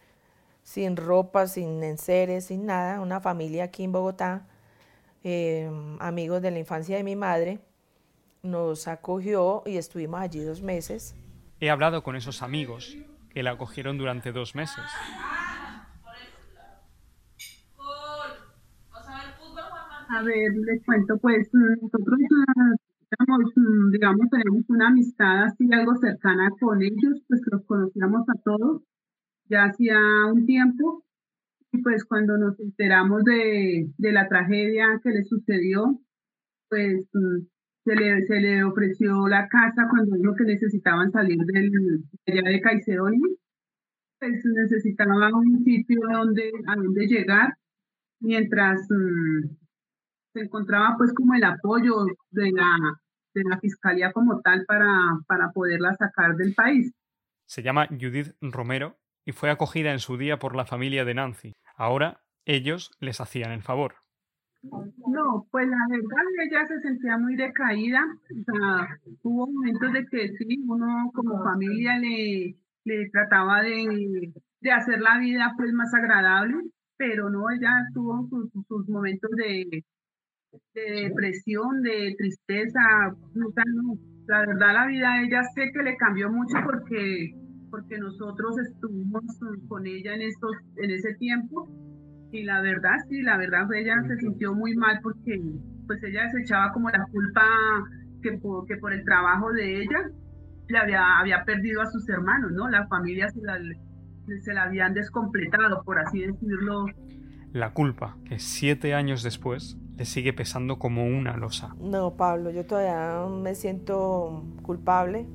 sin 0.62 0.96
ropa, 0.96 1.46
sin 1.46 1.82
enseres, 1.82 2.46
sin 2.46 2.66
nada, 2.66 3.00
una 3.00 3.20
familia 3.20 3.64
aquí 3.64 3.84
en 3.84 3.92
Bogotá 3.92 4.46
Em, 5.24 5.96
amigos 6.00 6.40
de 6.42 6.50
la 6.50 6.58
infancia 6.58 6.96
de 6.96 7.02
mi 7.02 7.16
madre, 7.16 7.58
nos 8.42 8.86
acogió 8.86 9.62
y 9.66 9.76
estuvimos 9.76 10.20
allí 10.20 10.40
dos 10.40 10.62
meses. 10.62 11.16
He 11.60 11.70
hablado 11.70 12.02
con 12.02 12.14
esos 12.14 12.42
amigos 12.42 12.96
que 13.30 13.42
la 13.42 13.50
acogieron 13.50 13.98
durante 13.98 14.32
dos 14.32 14.54
meses. 14.54 14.84
A 20.10 20.22
ver, 20.22 20.52
les 20.64 20.82
cuento, 20.84 21.18
pues 21.18 21.48
nosotros 21.52 22.18
digamos, 23.10 23.52
digamos, 23.92 24.30
tenemos 24.30 24.64
una 24.68 24.88
amistad 24.88 25.44
así 25.44 25.68
algo 25.72 25.96
cercana 25.96 26.50
con 26.60 26.82
ellos, 26.82 27.22
pues 27.28 27.40
los 27.50 27.64
conocíamos 27.66 28.28
a 28.28 28.40
todos 28.44 28.82
ya 29.48 29.64
hacía 29.64 29.98
un 30.32 30.46
tiempo. 30.46 31.04
Y 31.72 31.82
pues 31.82 32.04
cuando 32.04 32.38
nos 32.38 32.58
enteramos 32.60 33.24
de, 33.24 33.90
de 33.98 34.12
la 34.12 34.26
tragedia 34.28 35.00
que 35.02 35.10
le 35.10 35.24
sucedió, 35.24 36.00
pues 36.70 37.06
mm, 37.12 37.46
se 37.84 37.94
le, 37.94 38.26
se 38.26 38.40
le 38.40 38.64
ofreció 38.64 39.28
la 39.28 39.48
casa 39.48 39.86
cuando 39.90 40.16
dijo 40.16 40.34
que 40.34 40.44
necesitaban 40.44 41.10
salir 41.12 41.38
del, 41.38 41.70
de 42.26 42.42
de 42.42 42.60
Caicedo, 42.60 43.06
pues 44.18 44.44
necesitaban 44.44 45.34
un 45.34 45.62
sitio 45.64 46.00
donde, 46.10 46.50
a 46.66 46.76
donde 46.76 47.06
llegar, 47.06 47.54
mientras 48.20 48.80
mm, 48.90 49.56
se 50.38 50.44
encontraba 50.44 50.94
pues 50.96 51.12
como 51.14 51.34
el 51.34 51.44
apoyo 51.44 52.06
de 52.30 52.52
la, 52.52 52.76
de 53.34 53.42
la 53.48 53.58
fiscalía 53.58 54.12
como 54.12 54.40
tal 54.40 54.64
para, 54.66 55.18
para 55.26 55.50
poderla 55.50 55.94
sacar 55.94 56.36
del 56.36 56.54
país. 56.54 56.92
Se 57.46 57.62
llama 57.62 57.86
Judith 57.88 58.34
Romero 58.40 58.96
y 59.24 59.32
fue 59.32 59.50
acogida 59.50 59.92
en 59.92 59.98
su 59.98 60.16
día 60.16 60.38
por 60.38 60.54
la 60.54 60.64
familia 60.64 61.04
de 61.04 61.14
Nancy. 61.14 61.52
Ahora 61.76 62.20
ellos 62.44 62.90
les 63.00 63.20
hacían 63.20 63.52
el 63.52 63.62
favor. 63.62 63.94
No, 64.62 65.46
pues 65.50 65.68
la 65.68 65.86
verdad 65.88 66.24
ella 66.44 66.66
se 66.66 66.80
sentía 66.80 67.16
muy 67.16 67.36
decaída. 67.36 68.00
O 68.04 68.44
sea, 68.44 68.88
hubo 69.22 69.46
momentos 69.46 69.92
de 69.92 70.06
que 70.06 70.28
sí, 70.36 70.58
uno 70.66 71.10
como 71.14 71.42
familia 71.44 71.98
le, 71.98 72.56
le 72.84 73.10
trataba 73.10 73.62
de, 73.62 74.32
de 74.60 74.72
hacer 74.72 75.00
la 75.00 75.18
vida 75.18 75.54
pues 75.56 75.72
más 75.72 75.94
agradable, 75.94 76.56
pero 76.96 77.30
no, 77.30 77.48
ella 77.50 77.70
tuvo 77.94 78.26
sus, 78.28 78.50
sus 78.66 78.88
momentos 78.88 79.30
de, 79.36 79.84
de 80.74 81.08
depresión, 81.08 81.82
de 81.82 82.14
tristeza. 82.16 82.80
La 84.26 84.40
verdad 84.40 84.74
la 84.74 84.86
vida 84.86 85.22
ella 85.22 85.42
sé 85.54 85.70
que 85.72 85.82
le 85.82 85.96
cambió 85.96 86.30
mucho 86.30 86.56
porque 86.64 87.32
porque 87.70 87.98
nosotros 87.98 88.58
estuvimos 88.58 89.22
con 89.68 89.86
ella 89.86 90.14
en, 90.14 90.22
estos, 90.22 90.52
en 90.76 90.90
ese 90.90 91.14
tiempo 91.14 91.68
y 92.30 92.44
la 92.44 92.60
verdad, 92.60 92.96
sí, 93.08 93.22
la 93.22 93.36
verdad 93.36 93.72
ella 93.74 93.94
se 94.06 94.16
sintió 94.16 94.54
muy 94.54 94.74
mal 94.74 95.00
porque 95.02 95.40
pues 95.86 96.02
ella 96.02 96.28
se 96.30 96.40
echaba 96.40 96.72
como 96.72 96.90
la 96.90 97.04
culpa 97.10 97.42
que 98.22 98.32
por, 98.38 98.66
que 98.66 98.76
por 98.76 98.92
el 98.92 99.04
trabajo 99.04 99.52
de 99.52 99.82
ella 99.82 100.10
le 100.68 100.78
había, 100.78 101.18
había 101.18 101.44
perdido 101.44 101.80
a 101.80 101.86
sus 101.86 102.06
hermanos, 102.08 102.52
¿no? 102.52 102.68
La 102.68 102.86
familia 102.88 103.28
se 103.30 103.40
la, 103.40 103.58
se 104.40 104.52
la 104.52 104.64
habían 104.64 104.92
descompletado, 104.92 105.82
por 105.84 105.98
así 105.98 106.20
decirlo. 106.20 106.84
La 107.52 107.72
culpa, 107.72 108.18
que 108.26 108.38
siete 108.38 108.92
años 108.92 109.22
después 109.22 109.78
le 109.98 110.06
sigue 110.06 110.32
pesando 110.32 110.78
como 110.78 111.04
una 111.04 111.36
losa. 111.36 111.74
No, 111.78 112.14
Pablo, 112.14 112.50
yo 112.50 112.64
todavía 112.64 113.26
me 113.28 113.54
siento 113.54 114.44
culpable 114.62 115.26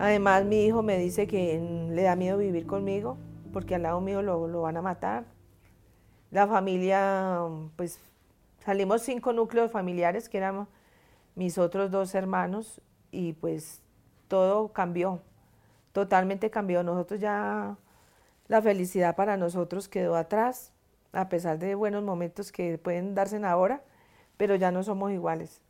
Además, 0.00 0.46
mi 0.46 0.64
hijo 0.64 0.82
me 0.82 0.96
dice 0.96 1.26
que 1.26 1.60
le 1.90 2.02
da 2.04 2.16
miedo 2.16 2.38
vivir 2.38 2.66
conmigo 2.66 3.18
porque 3.52 3.74
al 3.74 3.82
lado 3.82 4.00
mío 4.00 4.22
lo, 4.22 4.48
lo 4.48 4.62
van 4.62 4.78
a 4.78 4.82
matar. 4.82 5.26
La 6.30 6.46
familia, 6.46 7.42
pues 7.76 8.00
salimos 8.64 9.02
cinco 9.02 9.34
núcleos 9.34 9.70
familiares 9.70 10.30
que 10.30 10.38
éramos 10.38 10.68
mis 11.34 11.58
otros 11.58 11.90
dos 11.90 12.14
hermanos 12.14 12.80
y 13.10 13.34
pues 13.34 13.82
todo 14.26 14.72
cambió, 14.72 15.20
totalmente 15.92 16.48
cambió. 16.48 16.82
Nosotros 16.82 17.20
ya, 17.20 17.76
la 18.48 18.62
felicidad 18.62 19.16
para 19.16 19.36
nosotros 19.36 19.86
quedó 19.86 20.16
atrás, 20.16 20.69
a 21.12 21.28
pesar 21.28 21.58
de 21.58 21.74
buenos 21.74 22.02
momentos 22.02 22.52
que 22.52 22.78
pueden 22.78 23.14
darse 23.14 23.36
ahora, 23.44 23.84
pero 24.36 24.56
ya 24.56 24.70
no 24.70 24.82
somos 24.82 25.12
iguales. 25.12 25.60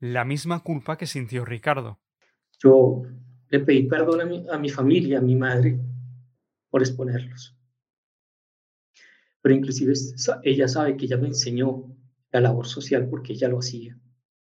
La 0.00 0.24
misma 0.24 0.62
culpa 0.62 0.96
que 0.96 1.06
sintió 1.06 1.44
Ricardo. 1.44 1.98
Yo 2.58 3.02
le 3.48 3.60
pedí 3.60 3.86
perdón 3.86 4.48
a 4.50 4.58
mi, 4.58 4.68
familia, 4.68 5.18
a 5.18 5.22
mi 5.22 5.36
madre, 5.36 5.78
por 6.70 6.80
exponerlos. 6.82 7.56
Pero 9.42 9.54
inclusive 9.54 9.92
ella 10.42 10.68
sabe 10.68 10.96
que 10.96 11.06
ella 11.06 11.16
me 11.16 11.28
enseñó 11.28 11.96
la 12.30 12.40
labor 12.40 12.66
social 12.66 13.08
porque 13.08 13.32
ella 13.32 13.48
lo 13.48 13.58
hacía. 13.58 13.98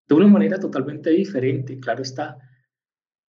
De 0.08 0.16
una 0.16 0.28
manera 0.28 0.60
totalmente 0.60 1.10
diferente, 1.10 1.80
claro 1.80 2.02
está, 2.02 2.38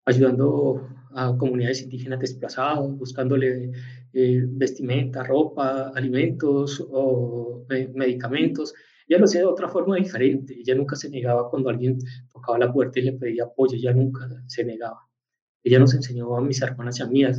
ayudando 0.06 0.88
a 1.16 1.36
comunidades 1.38 1.82
indígenas 1.82 2.20
desplazadas, 2.20 2.98
buscándole 2.98 3.72
eh, 4.14 4.44
vestimenta, 4.48 5.24
ropa, 5.24 5.90
alimentos 5.96 6.86
o 6.92 7.66
eh, 7.70 7.92
medicamentos. 7.94 8.74
Ella 9.08 9.20
lo 9.20 9.26
hacía 9.26 9.42
de 9.42 9.48
otra 9.48 9.70
forma 9.70 9.96
diferente. 9.96 10.56
Ella 10.58 10.76
nunca 10.76 10.96
se 10.96 11.10
negaba 11.10 11.50
cuando 11.50 11.70
alguien 11.70 12.00
tocaba 12.32 12.58
la 12.58 12.72
puerta 12.72 13.00
y 13.00 13.04
le 13.04 13.14
pedía 13.14 13.46
apoyo. 13.46 13.76
Ella 13.76 13.94
nunca 13.94 14.28
se 14.48 14.64
negaba. 14.64 15.08
Ella 15.64 15.80
nos 15.80 15.94
enseñó 15.94 16.36
a 16.36 16.42
mis 16.42 16.62
hermanas 16.62 17.00
y 17.00 17.04
a 17.04 17.08
mí 17.08 17.24
a, 17.24 17.34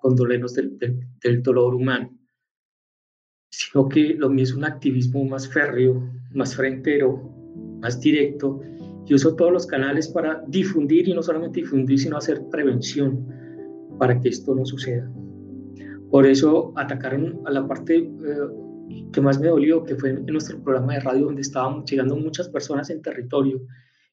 condolernos 0.00 0.54
del, 0.54 0.78
del, 0.78 1.42
dolor 1.42 1.74
humano, 1.74 2.10
sino 3.50 3.86
que 3.86 4.14
lo 4.14 4.30
mío 4.30 4.44
es 4.44 4.54
un 4.54 4.64
activismo 4.64 5.24
más 5.24 5.46
férreo, 5.46 6.10
más 6.32 6.56
frentero, 6.56 7.34
más 7.80 8.00
directo. 8.00 8.60
Yo 9.06 9.16
uso 9.16 9.36
todos 9.36 9.52
los 9.52 9.66
canales 9.66 10.08
para 10.08 10.42
difundir 10.46 11.08
y 11.08 11.14
no 11.14 11.22
solamente 11.22 11.60
difundir, 11.60 11.98
sino 11.98 12.16
hacer 12.16 12.42
prevención 12.50 13.26
para 13.98 14.18
que 14.20 14.28
esto 14.28 14.54
no 14.54 14.64
suceda. 14.64 15.10
Por 16.10 16.26
eso 16.26 16.72
atacaron 16.76 17.40
a 17.44 17.50
la 17.50 17.66
parte 17.66 17.96
eh, 17.98 19.08
que 19.12 19.20
más 19.20 19.40
me 19.40 19.48
dolió, 19.48 19.84
que 19.84 19.96
fue 19.96 20.10
en 20.10 20.26
nuestro 20.26 20.62
programa 20.62 20.94
de 20.94 21.00
radio, 21.00 21.26
donde 21.26 21.42
estábamos 21.42 21.90
llegando 21.90 22.16
muchas 22.16 22.48
personas 22.48 22.90
en 22.90 23.02
territorio, 23.02 23.60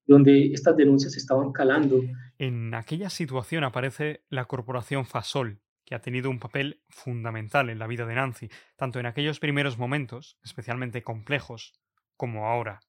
donde 0.07 0.47
estas 0.47 0.75
denuncias 0.75 1.15
estaban 1.15 1.51
calando 1.51 2.01
en 2.41 2.73
aquella 2.73 3.11
situación 3.11 3.63
aparece 3.63 4.25
la 4.29 4.45
corporación 4.45 5.05
Fasol, 5.05 5.61
que 5.85 5.93
ha 5.93 6.01
tenido 6.01 6.27
un 6.31 6.39
papel 6.39 6.81
fundamental 6.89 7.69
en 7.69 7.77
la 7.77 7.85
vida 7.85 8.07
de 8.07 8.15
Nancy, 8.15 8.49
tanto 8.75 8.99
en 8.99 9.05
aquellos 9.05 9.39
primeros 9.39 9.77
momentos, 9.77 10.39
especialmente 10.43 11.03
complejos, 11.03 11.79
como 12.17 12.47
ahora. 12.47 12.79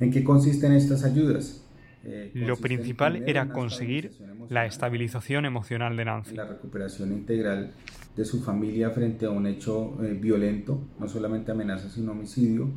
¿En 0.00 0.10
qué 0.10 0.24
consisten 0.24 0.72
estas 0.72 1.04
ayudas? 1.04 1.64
Eh, 2.04 2.32
Lo 2.34 2.56
principal 2.56 3.22
era 3.26 3.48
conseguir 3.48 4.12
la 4.48 4.66
estabilización 4.66 5.44
emocional 5.44 5.96
de 5.96 6.04
Nancy. 6.04 6.34
La 6.34 6.46
recuperación 6.46 7.12
integral 7.12 7.72
de 8.16 8.24
su 8.24 8.42
familia 8.42 8.90
frente 8.90 9.26
a 9.26 9.30
un 9.30 9.46
hecho 9.46 10.02
eh, 10.02 10.12
violento, 10.20 10.80
no 10.98 11.08
solamente 11.08 11.52
amenaza, 11.52 11.88
sino 11.88 12.12
homicidio, 12.12 12.70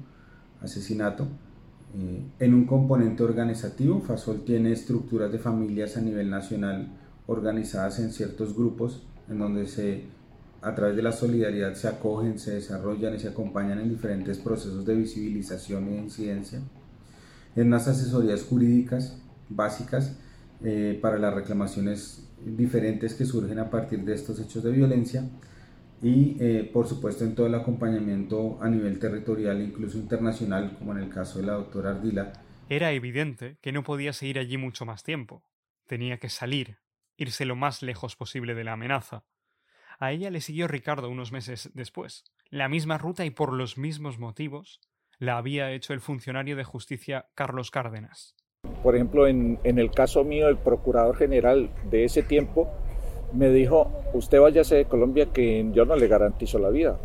asesinato, 0.61 1.27
Eh, 1.97 2.21
en 2.39 2.53
un 2.53 2.65
componente 2.65 3.23
organizativo, 3.23 4.01
FASOL 4.01 4.43
tiene 4.43 4.73
estructuras 4.73 5.31
de 5.31 5.39
familias 5.39 5.95
a 5.95 6.01
nivel 6.01 6.29
nacional 6.29 6.89
organizadas 7.27 7.99
en 7.99 8.11
ciertos 8.11 8.53
grupos 8.53 9.03
en 9.29 9.39
donde 9.39 9.65
se, 9.65 10.03
a 10.61 10.75
través 10.75 10.95
de 10.97 11.03
la 11.03 11.11
solidaridad 11.11 11.73
se 11.73 11.87
acogen, 11.87 12.37
se 12.37 12.55
desarrollan 12.55 13.15
y 13.15 13.19
se 13.19 13.29
acompañan 13.29 13.79
en 13.79 13.89
diferentes 13.89 14.37
procesos 14.39 14.85
de 14.85 14.95
visibilización 14.95 15.87
y 15.87 15.91
de 15.91 16.01
incidencia. 16.01 16.59
En 17.55 17.67
unas 17.67 17.87
asesorías 17.87 18.43
jurídicas 18.43 19.21
básicas 19.49 20.17
eh, 20.63 20.97
para 21.01 21.17
las 21.17 21.33
reclamaciones 21.33 22.27
diferentes 22.43 23.13
que 23.13 23.25
surgen 23.25 23.59
a 23.59 23.69
partir 23.69 24.03
de 24.03 24.13
estos 24.13 24.39
hechos 24.39 24.63
de 24.63 24.71
violencia 24.71 25.23
y 26.01 26.37
eh, 26.39 26.69
por 26.71 26.87
supuesto 26.87 27.23
en 27.23 27.35
todo 27.35 27.47
el 27.47 27.55
acompañamiento 27.55 28.61
a 28.61 28.69
nivel 28.69 28.99
territorial 28.99 29.59
e 29.59 29.65
incluso 29.65 29.97
internacional 29.97 30.75
como 30.77 30.91
en 30.91 31.03
el 31.03 31.09
caso 31.09 31.39
de 31.39 31.45
la 31.45 31.53
doctora 31.53 31.91
Ardila. 31.91 32.33
Era 32.69 32.91
evidente 32.91 33.57
que 33.61 33.71
no 33.71 33.83
podía 33.83 34.13
seguir 34.13 34.39
allí 34.39 34.57
mucho 34.57 34.85
más 34.85 35.03
tiempo. 35.03 35.43
Tenía 35.87 36.17
que 36.17 36.29
salir, 36.29 36.79
irse 37.17 37.45
lo 37.45 37.55
más 37.55 37.81
lejos 37.81 38.15
posible 38.15 38.55
de 38.55 38.63
la 38.63 38.73
amenaza. 38.73 39.23
A 39.99 40.11
ella 40.11 40.29
le 40.29 40.41
siguió 40.41 40.67
Ricardo 40.67 41.09
unos 41.09 41.31
meses 41.31 41.69
después. 41.73 42.23
La 42.49 42.67
misma 42.67 42.97
ruta 42.97 43.25
y 43.25 43.29
por 43.29 43.53
los 43.53 43.77
mismos 43.77 44.19
motivos 44.19 44.81
la 45.19 45.37
había 45.37 45.71
hecho 45.71 45.93
el 45.93 46.01
funcionario 46.01 46.55
de 46.55 46.63
justicia 46.63 47.27
Carlos 47.35 47.71
Cárdenas. 47.71 48.35
Por 48.83 48.95
ejemplo, 48.95 49.27
en, 49.27 49.59
el 49.63 49.91
caso 49.91 50.23
mío, 50.23 50.47
el 50.47 50.57
procurador 50.57 51.15
general 51.17 51.69
de 51.89 52.05
ese 52.05 52.23
tiempo 52.23 52.69
me 53.33 53.49
dijo, 53.49 53.91
usted 54.13 54.39
váyase 54.39 54.75
de 54.75 54.85
Colombia 54.85 55.27
que 55.33 55.67
yo 55.73 55.85
no 55.85 55.95
le 55.95 56.07
garantizo 56.07 56.59
la 56.59 56.69
vida, 56.69 56.97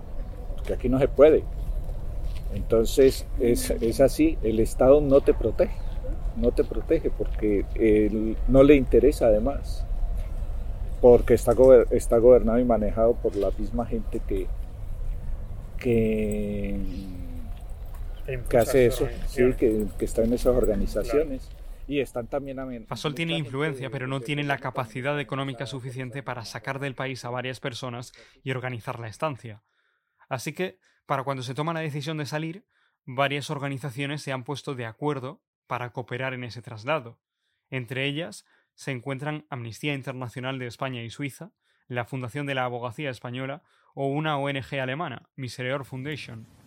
que 0.66 0.74
aquí 0.74 0.88
no 0.88 0.98
se 0.98 1.08
puede. 1.08 1.44
Entonces 2.54 3.26
es, 3.38 4.00
así, 4.00 4.38
el 4.42 4.60
Estado 4.60 5.00
no 5.00 5.20
te 5.20 5.34
protege, 5.34 5.76
no 6.36 6.52
te 6.52 6.64
protege 6.64 7.10
porque 7.10 7.64
no 8.48 8.62
le 8.62 8.74
interesa 8.74 9.26
además, 9.26 9.86
porque 11.00 11.34
está, 11.34 11.54
está 11.90 12.18
gobernado 12.18 12.58
y 12.58 12.64
manejado 12.64 13.14
por 13.14 13.36
la 13.36 13.50
misma 13.56 13.86
gente 13.86 14.20
que, 14.26 14.46
que 15.78 16.76
que 18.48 18.58
hace 18.58 18.86
eso, 18.86 19.08
sí, 19.26 19.52
que, 19.58 19.86
está 20.00 20.22
en 20.22 20.32
esas 20.32 20.54
organizaciones. 20.54 21.50
Y 21.86 21.98
están 22.00 22.28
también 22.28 22.86
Fasol 22.86 23.16
tiene 23.16 23.36
influencia, 23.36 23.90
pero 23.90 24.06
no 24.06 24.20
tiene 24.20 24.44
la 24.44 24.58
capacidad 24.58 25.18
económica 25.18 25.66
suficiente 25.66 26.22
para 26.22 26.44
sacar 26.44 26.78
del 26.78 26.94
país 26.94 27.24
a 27.24 27.30
varias 27.30 27.58
personas 27.58 28.12
y 28.44 28.52
organizar 28.52 29.00
la 29.00 29.08
estancia. 29.08 29.64
Así 30.28 30.52
que, 30.52 30.78
para 31.06 31.24
cuando 31.24 31.42
se 31.42 31.54
toma 31.54 31.74
la 31.74 31.80
decisión 31.80 32.16
de 32.18 32.26
salir, 32.26 32.64
varias 33.04 33.50
organizaciones 33.50 34.22
se 34.22 34.30
han 34.30 34.44
puesto 34.44 34.76
de 34.76 34.86
acuerdo 34.86 35.42
para 35.66 35.90
cooperar 35.90 36.32
en 36.32 36.44
ese 36.44 36.62
traslado. 36.62 37.18
Entre 37.70 38.06
ellas 38.06 38.44
se 38.74 38.92
encuentran 38.92 39.46
Amnistía 39.50 39.94
Internacional 39.94 40.60
de 40.60 40.68
España 40.68 41.02
y 41.02 41.10
Suiza, 41.10 41.50
la 41.88 42.04
Fundación 42.04 42.46
de 42.46 42.54
la 42.54 42.64
Abogacía 42.64 43.10
Española 43.10 43.64
o 43.94 44.06
una 44.06 44.38
ONG 44.38 44.78
alemana, 44.80 45.28
Misereor 45.34 45.84
Foundation 45.84 46.59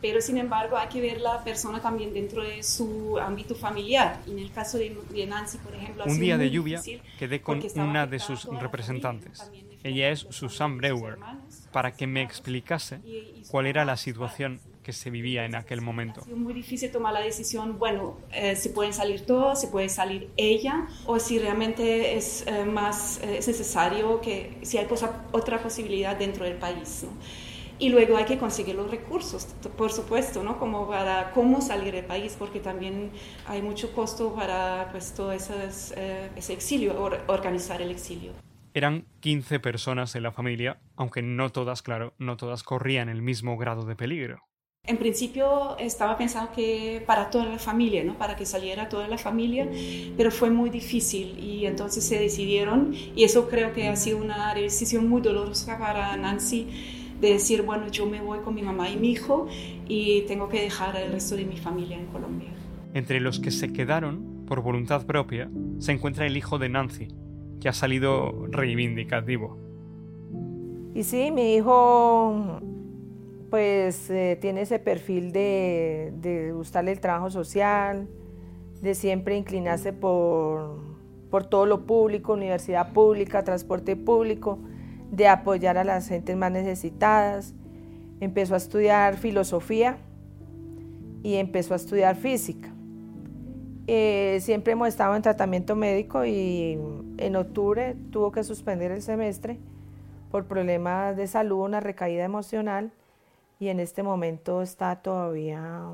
pero 0.00 0.20
sin 0.20 0.38
embargo 0.38 0.76
hay 0.76 0.88
que 0.88 1.00
ver 1.00 1.20
la 1.20 1.42
persona 1.42 1.80
también 1.80 2.12
dentro 2.12 2.42
de 2.42 2.62
su 2.62 3.18
ámbito 3.18 3.54
familiar. 3.54 4.20
Y 4.26 4.32
en 4.32 4.38
el 4.38 4.52
caso 4.52 4.78
de, 4.78 5.26
Nancy, 5.26 5.58
por 5.58 5.74
ejemplo... 5.74 6.04
Un 6.06 6.20
día 6.20 6.38
de 6.38 6.50
lluvia 6.50 6.80
quedé 7.18 7.40
con 7.40 7.62
una 7.76 8.06
de 8.06 8.18
sus 8.18 8.44
representantes. 8.44 9.50
Ella 9.82 10.10
es 10.10 10.26
Susan 10.30 10.78
Breuer, 10.78 11.16
para 11.70 11.92
que 11.94 12.06
me 12.06 12.22
explicase 12.22 13.00
cuál 13.50 13.66
era 13.66 13.84
la 13.84 13.96
situación 13.96 14.60
que 14.82 14.92
se 14.92 15.10
vivía 15.10 15.44
en 15.44 15.56
aquel 15.56 15.80
momento. 15.80 16.20
Es 16.20 16.36
muy 16.36 16.54
difícil 16.54 16.92
tomar 16.92 17.12
la 17.12 17.20
decisión, 17.20 17.76
bueno, 17.76 18.18
eh, 18.32 18.54
si 18.54 18.68
pueden 18.68 18.92
salir 18.92 19.26
todos, 19.26 19.60
si 19.60 19.66
puede 19.66 19.88
salir 19.88 20.30
ella, 20.36 20.86
o 21.06 21.18
si 21.18 21.40
realmente 21.40 22.16
es 22.16 22.46
eh, 22.46 22.64
más 22.64 23.18
eh, 23.22 23.40
necesario 23.44 24.20
que 24.20 24.58
si 24.62 24.78
hay 24.78 24.86
otra 25.32 25.60
posibilidad 25.60 26.16
dentro 26.16 26.44
del 26.44 26.54
país. 26.54 27.04
¿no? 27.04 27.10
Y 27.78 27.90
luego 27.90 28.16
hay 28.16 28.24
que 28.24 28.38
conseguir 28.38 28.74
los 28.74 28.90
recursos, 28.90 29.46
por 29.76 29.92
supuesto, 29.92 30.42
¿no? 30.42 30.58
Como 30.58 30.88
para 30.88 31.32
cómo 31.32 31.60
salir 31.60 31.94
del 31.94 32.06
país, 32.06 32.34
porque 32.38 32.58
también 32.58 33.10
hay 33.46 33.60
mucho 33.60 33.92
costo 33.92 34.34
para 34.34 34.88
pues, 34.92 35.12
todo 35.14 35.32
eh, 35.32 35.38
ese 35.38 36.52
exilio, 36.52 36.98
organizar 37.26 37.82
el 37.82 37.90
exilio. 37.90 38.32
Eran 38.72 39.06
15 39.20 39.60
personas 39.60 40.14
en 40.16 40.22
la 40.22 40.32
familia, 40.32 40.78
aunque 40.96 41.22
no 41.22 41.50
todas, 41.50 41.82
claro, 41.82 42.14
no 42.18 42.36
todas 42.36 42.62
corrían 42.62 43.08
el 43.08 43.22
mismo 43.22 43.56
grado 43.56 43.84
de 43.84 43.96
peligro. 43.96 44.42
En 44.86 44.98
principio 44.98 45.76
estaba 45.78 46.16
pensado 46.16 46.52
que 46.52 47.02
para 47.06 47.28
toda 47.28 47.46
la 47.46 47.58
familia, 47.58 48.04
¿no? 48.04 48.16
para 48.16 48.36
que 48.36 48.46
saliera 48.46 48.88
toda 48.88 49.08
la 49.08 49.18
familia, 49.18 49.68
pero 50.16 50.30
fue 50.30 50.48
muy 50.48 50.70
difícil 50.70 51.38
y 51.40 51.66
entonces 51.66 52.06
se 52.06 52.20
decidieron 52.20 52.94
y 52.94 53.24
eso 53.24 53.48
creo 53.48 53.72
que 53.72 53.88
ha 53.88 53.96
sido 53.96 54.18
una 54.18 54.54
decisión 54.54 55.08
muy 55.08 55.22
dolorosa 55.22 55.76
para 55.76 56.16
Nancy 56.16 56.95
de 57.20 57.32
decir, 57.32 57.62
bueno, 57.62 57.88
yo 57.88 58.06
me 58.06 58.20
voy 58.20 58.40
con 58.40 58.54
mi 58.54 58.62
mamá 58.62 58.90
y 58.90 58.96
mi 58.96 59.10
hijo 59.10 59.46
y 59.88 60.22
tengo 60.22 60.48
que 60.48 60.60
dejar 60.60 60.96
al 60.96 61.12
resto 61.12 61.36
de 61.36 61.44
mi 61.44 61.56
familia 61.56 61.96
en 61.98 62.06
Colombia. 62.06 62.50
Entre 62.94 63.20
los 63.20 63.40
que 63.40 63.50
se 63.50 63.72
quedaron, 63.72 64.44
por 64.46 64.62
voluntad 64.62 65.06
propia, 65.06 65.50
se 65.78 65.92
encuentra 65.92 66.26
el 66.26 66.36
hijo 66.36 66.58
de 66.58 66.68
Nancy, 66.68 67.08
que 67.60 67.68
ha 67.68 67.72
salido 67.72 68.46
reivindicativo. 68.48 69.58
Y 70.94 71.02
sí, 71.02 71.30
mi 71.30 71.54
hijo 71.54 72.60
pues 73.50 74.10
eh, 74.10 74.36
tiene 74.40 74.62
ese 74.62 74.78
perfil 74.78 75.32
de, 75.32 76.12
de, 76.20 76.52
gustarle 76.52 76.92
el 76.92 77.00
trabajo 77.00 77.30
social, 77.30 78.08
de 78.82 78.94
siempre 78.94 79.36
inclinarse 79.36 79.92
por, 79.92 80.80
por 81.30 81.46
todo 81.46 81.64
lo 81.64 81.86
público, 81.86 82.32
universidad 82.32 82.92
pública, 82.92 83.44
transporte 83.44 83.94
público 83.94 84.58
de 85.10 85.28
apoyar 85.28 85.78
a 85.78 85.84
las 85.84 86.08
gentes 86.08 86.36
más 86.36 86.52
necesitadas. 86.52 87.54
Empezó 88.20 88.54
a 88.54 88.58
estudiar 88.58 89.16
filosofía 89.16 89.98
y 91.22 91.36
empezó 91.36 91.74
a 91.74 91.76
estudiar 91.76 92.16
física. 92.16 92.70
Eh, 93.86 94.38
siempre 94.40 94.72
hemos 94.72 94.88
estado 94.88 95.14
en 95.14 95.22
tratamiento 95.22 95.76
médico 95.76 96.24
y 96.24 96.78
en 97.18 97.36
octubre 97.36 97.96
tuvo 98.10 98.32
que 98.32 98.42
suspender 98.42 98.90
el 98.90 99.02
semestre 99.02 99.58
por 100.30 100.46
problemas 100.46 101.16
de 101.16 101.26
salud, 101.28 101.64
una 101.64 101.80
recaída 101.80 102.24
emocional 102.24 102.90
y 103.60 103.68
en 103.68 103.80
este 103.80 104.02
momento 104.02 104.60
está 104.60 104.96
todavía 104.96 105.84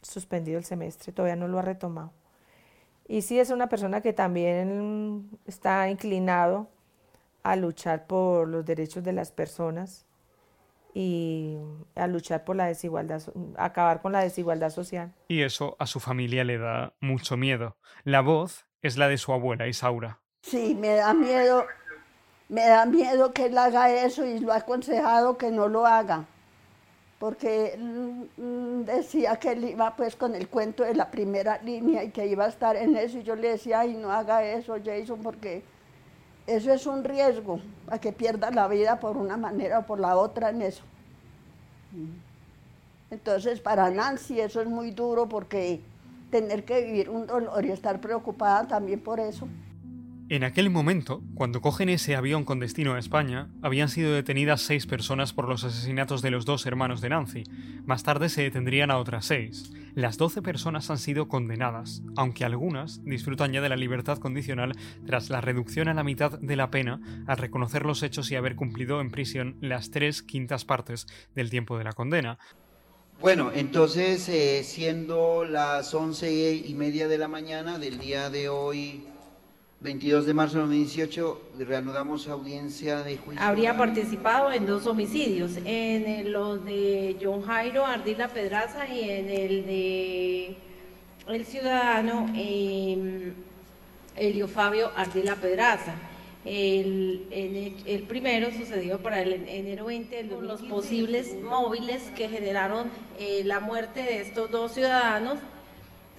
suspendido 0.00 0.58
el 0.58 0.64
semestre, 0.64 1.12
todavía 1.12 1.36
no 1.36 1.46
lo 1.46 1.58
ha 1.58 1.62
retomado. 1.62 2.10
Y 3.06 3.22
sí 3.22 3.38
es 3.38 3.50
una 3.50 3.68
persona 3.68 4.00
que 4.00 4.12
también 4.12 5.28
está 5.46 5.90
inclinado 5.90 6.68
a 7.42 7.56
luchar 7.56 8.06
por 8.06 8.48
los 8.48 8.64
derechos 8.64 9.02
de 9.02 9.12
las 9.12 9.32
personas 9.32 10.06
y 10.94 11.56
a 11.94 12.06
luchar 12.06 12.44
por 12.44 12.56
la 12.56 12.66
desigualdad, 12.66 13.22
acabar 13.56 14.02
con 14.02 14.12
la 14.12 14.20
desigualdad 14.20 14.70
social. 14.70 15.12
Y 15.28 15.42
eso 15.42 15.76
a 15.78 15.86
su 15.86 16.00
familia 16.00 16.44
le 16.44 16.58
da 16.58 16.92
mucho 17.00 17.36
miedo. 17.36 17.76
La 18.04 18.20
voz 18.20 18.66
es 18.82 18.96
la 18.96 19.08
de 19.08 19.18
su 19.18 19.32
abuela 19.32 19.66
Isaura. 19.68 20.20
Sí, 20.42 20.76
me 20.78 20.94
da 20.94 21.14
miedo, 21.14 21.64
me 22.48 22.66
da 22.66 22.84
miedo 22.84 23.32
que 23.32 23.46
él 23.46 23.56
haga 23.56 23.92
eso 24.04 24.26
y 24.26 24.38
lo 24.40 24.52
ha 24.52 24.56
aconsejado 24.56 25.38
que 25.38 25.50
no 25.50 25.68
lo 25.68 25.86
haga, 25.86 26.26
porque 27.18 27.78
mm, 27.78 28.82
decía 28.82 29.36
que 29.36 29.52
él 29.52 29.64
iba 29.64 29.94
pues 29.94 30.16
con 30.16 30.34
el 30.34 30.48
cuento 30.48 30.82
de 30.82 30.94
la 30.94 31.10
primera 31.10 31.60
línea 31.62 32.02
y 32.02 32.10
que 32.10 32.26
iba 32.26 32.44
a 32.44 32.48
estar 32.48 32.76
en 32.76 32.96
eso 32.96 33.18
y 33.18 33.22
yo 33.22 33.36
le 33.36 33.50
decía, 33.50 33.80
ay, 33.80 33.94
no 33.94 34.10
haga 34.10 34.44
eso, 34.44 34.74
Jason, 34.84 35.22
porque 35.22 35.62
eso 36.46 36.72
es 36.72 36.86
un 36.86 37.04
riesgo, 37.04 37.60
a 37.88 37.98
que 37.98 38.12
pierda 38.12 38.50
la 38.50 38.68
vida 38.68 38.98
por 39.00 39.16
una 39.16 39.36
manera 39.36 39.80
o 39.80 39.86
por 39.86 40.00
la 40.00 40.16
otra 40.16 40.50
en 40.50 40.62
eso. 40.62 40.82
Entonces, 43.10 43.60
para 43.60 43.90
Nancy 43.90 44.40
eso 44.40 44.60
es 44.60 44.68
muy 44.68 44.90
duro 44.90 45.28
porque 45.28 45.80
tener 46.30 46.64
que 46.64 46.82
vivir 46.82 47.10
un 47.10 47.26
dolor 47.26 47.64
y 47.64 47.70
estar 47.70 48.00
preocupada 48.00 48.66
también 48.66 49.00
por 49.00 49.20
eso. 49.20 49.46
En 50.28 50.44
aquel 50.44 50.70
momento, 50.70 51.22
cuando 51.34 51.60
cogen 51.60 51.88
ese 51.88 52.16
avión 52.16 52.44
con 52.44 52.58
destino 52.58 52.94
a 52.94 52.98
España, 52.98 53.48
habían 53.60 53.88
sido 53.88 54.14
detenidas 54.14 54.62
seis 54.62 54.86
personas 54.86 55.32
por 55.32 55.46
los 55.46 55.62
asesinatos 55.64 56.22
de 56.22 56.30
los 56.30 56.46
dos 56.46 56.64
hermanos 56.64 57.00
de 57.00 57.10
Nancy. 57.10 57.44
Más 57.84 58.02
tarde 58.02 58.28
se 58.28 58.42
detendrían 58.42 58.90
a 58.90 58.98
otras 58.98 59.26
seis. 59.26 59.72
Las 59.94 60.16
doce 60.16 60.40
personas 60.40 60.88
han 60.90 60.96
sido 60.96 61.28
condenadas, 61.28 62.02
aunque 62.16 62.46
algunas 62.46 63.04
disfrutan 63.04 63.52
ya 63.52 63.60
de 63.60 63.68
la 63.68 63.76
libertad 63.76 64.18
condicional 64.18 64.72
tras 65.04 65.28
la 65.28 65.42
reducción 65.42 65.88
a 65.88 65.94
la 65.94 66.04
mitad 66.04 66.38
de 66.38 66.56
la 66.56 66.70
pena 66.70 67.00
al 67.26 67.36
reconocer 67.36 67.84
los 67.84 68.02
hechos 68.02 68.30
y 68.30 68.36
haber 68.36 68.56
cumplido 68.56 69.02
en 69.02 69.10
prisión 69.10 69.58
las 69.60 69.90
tres 69.90 70.22
quintas 70.22 70.64
partes 70.64 71.06
del 71.34 71.50
tiempo 71.50 71.76
de 71.76 71.84
la 71.84 71.92
condena. 71.92 72.38
Bueno, 73.20 73.52
entonces, 73.54 74.28
eh, 74.30 74.64
siendo 74.64 75.44
las 75.44 75.92
once 75.92 76.54
y 76.54 76.74
media 76.74 77.06
de 77.06 77.18
la 77.18 77.28
mañana 77.28 77.78
del 77.78 77.98
día 77.98 78.30
de 78.30 78.48
hoy, 78.48 79.04
22 79.82 80.26
de 80.26 80.34
marzo 80.34 80.54
de 80.54 80.60
2018 80.60 81.42
reanudamos 81.58 82.28
audiencia 82.28 83.02
de 83.02 83.16
juicio. 83.16 83.44
Habría 83.44 83.76
participado 83.76 84.52
en 84.52 84.64
dos 84.64 84.86
homicidios, 84.86 85.58
en 85.64 86.32
los 86.32 86.64
de 86.64 87.16
John 87.20 87.42
Jairo 87.42 87.84
Ardila 87.84 88.28
Pedraza 88.28 88.86
y 88.86 89.10
en 89.10 89.28
el 89.28 89.66
de 89.66 90.56
el 91.26 91.44
ciudadano 91.46 92.30
eh, 92.36 93.32
Elio 94.14 94.46
Fabio 94.46 94.92
Ardila 94.96 95.34
Pedraza. 95.36 95.94
El, 96.44 97.26
el, 97.30 98.02
primero 98.02 98.50
sucedió 98.50 98.98
para 98.98 99.22
el 99.22 99.48
enero 99.48 99.86
20, 99.86 100.24
los 100.42 100.60
posibles 100.62 101.36
móviles 101.40 102.02
que 102.16 102.28
generaron 102.28 102.90
eh, 103.18 103.42
la 103.44 103.60
muerte 103.60 104.02
de 104.02 104.20
estos 104.22 104.50
dos 104.50 104.72
ciudadanos, 104.72 105.38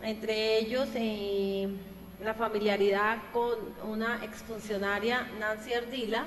entre 0.01 0.59
ellos 0.59 0.87
eh, 0.95 1.67
la 2.23 2.33
familiaridad 2.33 3.17
con 3.33 3.57
una 3.89 4.23
exfuncionaria 4.23 5.27
Nancy 5.39 5.73
Ardila 5.73 6.25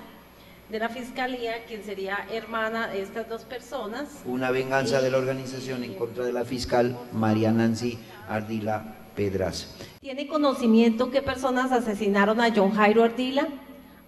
de 0.69 0.79
la 0.79 0.89
Fiscalía, 0.89 1.65
quien 1.67 1.85
sería 1.85 2.27
hermana 2.31 2.89
de 2.89 3.01
estas 3.01 3.29
dos 3.29 3.45
personas. 3.45 4.23
Una 4.27 4.51
venganza 4.51 5.01
de 5.01 5.11
la 5.11 5.19
organización 5.19 5.85
en 5.85 5.95
contra 5.95 6.25
de 6.25 6.33
la 6.33 6.45
fiscal 6.45 6.99
María 7.13 7.51
Nancy 7.51 7.99
Ardila 8.29 8.97
Pedraza. 9.15 9.69
¿Tiene 10.01 10.27
conocimiento 10.27 11.11
qué 11.11 11.23
personas 11.23 11.73
asesinaron 11.73 12.41
a 12.41 12.55
John 12.55 12.73
Jairo 12.73 13.03
Ardila? 13.03 13.49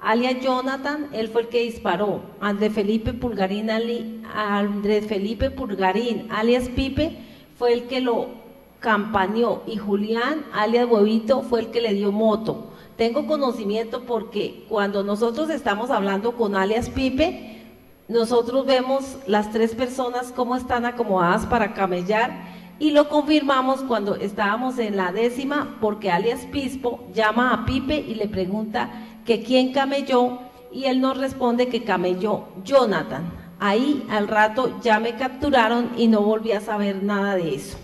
alias 0.00 0.40
Jonathan, 0.42 1.08
él 1.12 1.28
fue 1.28 1.42
el 1.42 1.48
que 1.48 1.62
disparó. 1.62 2.22
Andrés 2.40 2.72
Felipe 2.72 3.14
Pulgarín, 3.14 4.24
Andrés 4.32 5.06
Felipe 5.06 5.50
Pulgarín, 5.50 6.28
alias 6.30 6.68
Pipe, 6.68 7.16
fue 7.56 7.72
el 7.72 7.84
que 7.84 8.00
lo 8.00 8.47
campañó. 8.80 9.62
Y 9.66 9.76
Julián, 9.76 10.44
alias 10.52 10.88
Huevito, 10.88 11.42
fue 11.42 11.60
el 11.60 11.70
que 11.70 11.80
le 11.80 11.94
dio 11.94 12.12
moto. 12.12 12.66
Tengo 12.96 13.26
conocimiento 13.26 14.02
porque 14.02 14.64
cuando 14.68 15.04
nosotros 15.04 15.50
estamos 15.50 15.90
hablando 15.90 16.32
con 16.32 16.56
alias 16.56 16.90
Pipe, 16.90 17.62
nosotros 18.08 18.66
vemos 18.66 19.16
las 19.26 19.52
tres 19.52 19.74
personas 19.74 20.32
cómo 20.32 20.56
están 20.56 20.84
acomodadas 20.84 21.46
para 21.46 21.74
camellar 21.74 22.56
y 22.80 22.90
lo 22.90 23.08
confirmamos 23.08 23.82
cuando 23.82 24.16
estábamos 24.16 24.78
en 24.78 24.96
la 24.96 25.12
décima 25.12 25.76
porque 25.80 26.10
alias 26.10 26.46
Pispo 26.46 27.06
llama 27.12 27.52
a 27.52 27.66
Pipe 27.66 27.96
y 27.96 28.14
le 28.14 28.28
pregunta 28.28 28.90
que 29.24 29.42
quién 29.42 29.72
camelló 29.72 30.38
y 30.72 30.84
él 30.84 31.00
nos 31.00 31.18
responde 31.18 31.68
que 31.68 31.84
camelló 31.84 32.44
Jonathan. 32.64 33.30
Ahí 33.60 34.06
al 34.10 34.28
rato 34.28 34.80
ya 34.80 35.00
me 35.00 35.16
capturaron 35.16 35.90
y 35.96 36.08
no 36.08 36.22
volví 36.22 36.52
a 36.52 36.60
saber 36.60 37.02
nada 37.02 37.34
de 37.34 37.54
eso. 37.54 37.76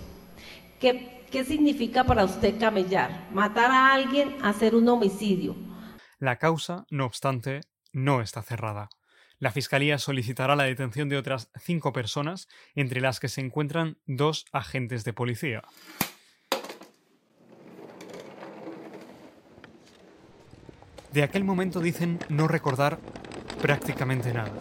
¿Qué, 0.84 1.44
significa 1.44 2.04
para 2.04 2.26
usted 2.26 2.60
camellar? 2.60 3.30
Matar 3.32 3.70
a 3.70 3.94
alguien, 3.94 4.36
hacer 4.42 4.74
un 4.74 4.86
homicidio. 4.86 5.56
La 6.18 6.38
causa, 6.38 6.84
no 6.90 7.06
obstante, 7.06 7.62
no 7.94 8.20
está 8.20 8.42
cerrada. 8.42 8.90
La 9.38 9.50
Fiscalía 9.50 9.96
solicitará 9.96 10.56
la 10.56 10.64
detención 10.64 11.08
de 11.08 11.16
otras 11.16 11.50
cinco 11.58 11.94
personas, 11.94 12.48
entre 12.74 13.00
las 13.00 13.18
que 13.18 13.28
se 13.28 13.40
encuentran 13.40 13.96
dos 14.04 14.44
agentes 14.52 15.04
de 15.04 15.14
policía. 15.14 15.62
De 21.12 21.22
aquel 21.22 21.44
momento 21.44 21.80
dicen 21.80 22.18
no 22.28 22.46
recordar 22.46 22.98
prácticamente 23.62 24.34
nada. 24.34 24.52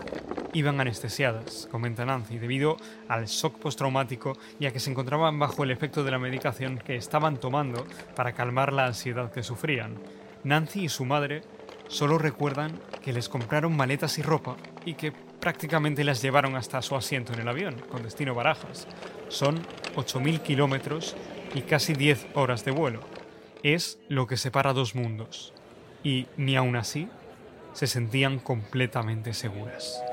Iban 0.55 0.79
anestesiadas, 0.79 1.67
comenta 1.71 2.05
Nancy, 2.05 2.37
debido 2.37 2.77
al 3.07 3.25
shock 3.25 3.57
postraumático 3.57 4.37
y 4.59 4.67
a 4.67 4.71
que 4.71 4.79
se 4.79 4.91
encontraban 4.91 5.39
bajo 5.39 5.63
el 5.63 5.71
efecto 5.71 6.03
de 6.03 6.11
la 6.11 6.19
medicación 6.19 6.77
que 6.77 6.95
estaban 6.95 7.37
tomando 7.37 7.87
para 8.15 8.33
calmar 8.33 8.71
la 8.71 8.85
ansiedad 8.85 9.31
que 9.31 9.41
sufrían. 9.41 9.95
Nancy 10.43 10.85
y 10.85 10.89
su 10.89 11.05
madre 11.05 11.41
solo 11.87 12.19
recuerdan 12.19 12.79
que 13.01 13.13
les 13.13 13.29
compraron 13.29 13.75
maletas 13.75 14.19
y 14.19 14.21
ropa 14.21 14.55
y 14.85 14.93
que 14.93 15.11
prácticamente 15.11 16.03
las 16.03 16.21
llevaron 16.21 16.55
hasta 16.55 16.83
su 16.83 16.95
asiento 16.95 17.33
en 17.33 17.39
el 17.39 17.47
avión, 17.47 17.75
con 17.89 18.03
destino 18.03 18.35
Barajas. 18.35 18.87
Son 19.29 19.59
8.000 19.95 20.41
kilómetros 20.41 21.15
y 21.55 21.61
casi 21.61 21.93
10 21.93 22.27
horas 22.35 22.63
de 22.63 22.71
vuelo. 22.71 22.99
Es 23.63 23.99
lo 24.07 24.27
que 24.27 24.37
separa 24.37 24.73
dos 24.73 24.93
mundos 24.93 25.51
y 26.03 26.27
ni 26.37 26.55
aun 26.55 26.75
así 26.75 27.09
se 27.73 27.87
sentían 27.87 28.37
completamente 28.37 29.33
seguras. 29.33 30.03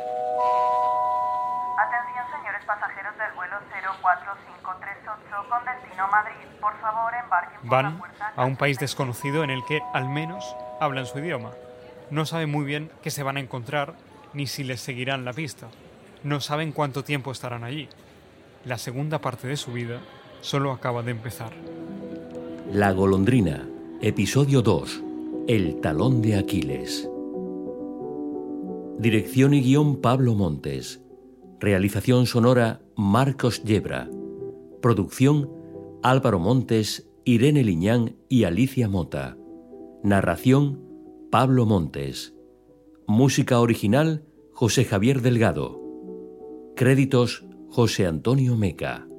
Pasajeros 2.66 3.16
del 3.18 3.32
vuelo 3.34 3.56
04538 4.02 5.48
con 5.48 5.64
destino 5.64 6.08
Madrid, 6.08 6.46
por 6.60 6.76
favor 6.80 7.12
embarquen 7.14 7.60
por 7.60 7.70
Van 7.70 8.02
a 8.36 8.44
un 8.44 8.56
país 8.56 8.78
desconocido 8.78 9.44
en 9.44 9.50
el 9.50 9.64
que 9.64 9.80
al 9.92 10.08
menos 10.08 10.56
hablan 10.80 11.06
su 11.06 11.18
idioma. 11.18 11.50
No 12.10 12.26
saben 12.26 12.50
muy 12.50 12.64
bien 12.64 12.90
qué 13.02 13.10
se 13.10 13.22
van 13.22 13.36
a 13.36 13.40
encontrar 13.40 13.94
ni 14.32 14.46
si 14.46 14.64
les 14.64 14.80
seguirán 14.80 15.24
la 15.24 15.32
pista. 15.32 15.68
No 16.22 16.40
saben 16.40 16.72
cuánto 16.72 17.04
tiempo 17.04 17.32
estarán 17.32 17.64
allí. 17.64 17.88
La 18.64 18.78
segunda 18.78 19.20
parte 19.20 19.48
de 19.48 19.56
su 19.56 19.72
vida 19.72 20.00
solo 20.40 20.72
acaba 20.72 21.02
de 21.02 21.12
empezar. 21.12 21.52
La 22.70 22.92
golondrina, 22.92 23.66
episodio 24.00 24.62
2. 24.62 25.02
El 25.48 25.80
talón 25.80 26.22
de 26.22 26.38
Aquiles. 26.38 27.08
Dirección 28.98 29.54
y 29.54 29.62
guion 29.62 30.00
Pablo 30.00 30.34
Montes. 30.34 31.00
Realización 31.60 32.24
sonora 32.24 32.80
Marcos 32.96 33.62
Yebra. 33.64 34.08
Producción 34.80 35.50
Álvaro 36.02 36.38
Montes, 36.38 37.10
Irene 37.26 37.62
Liñán 37.62 38.16
y 38.30 38.44
Alicia 38.44 38.88
Mota. 38.88 39.36
Narración 40.02 40.80
Pablo 41.30 41.66
Montes. 41.66 42.34
Música 43.06 43.60
original 43.60 44.24
José 44.54 44.86
Javier 44.86 45.20
Delgado. 45.20 45.78
Créditos 46.76 47.44
José 47.68 48.06
Antonio 48.06 48.56
Meca. 48.56 49.09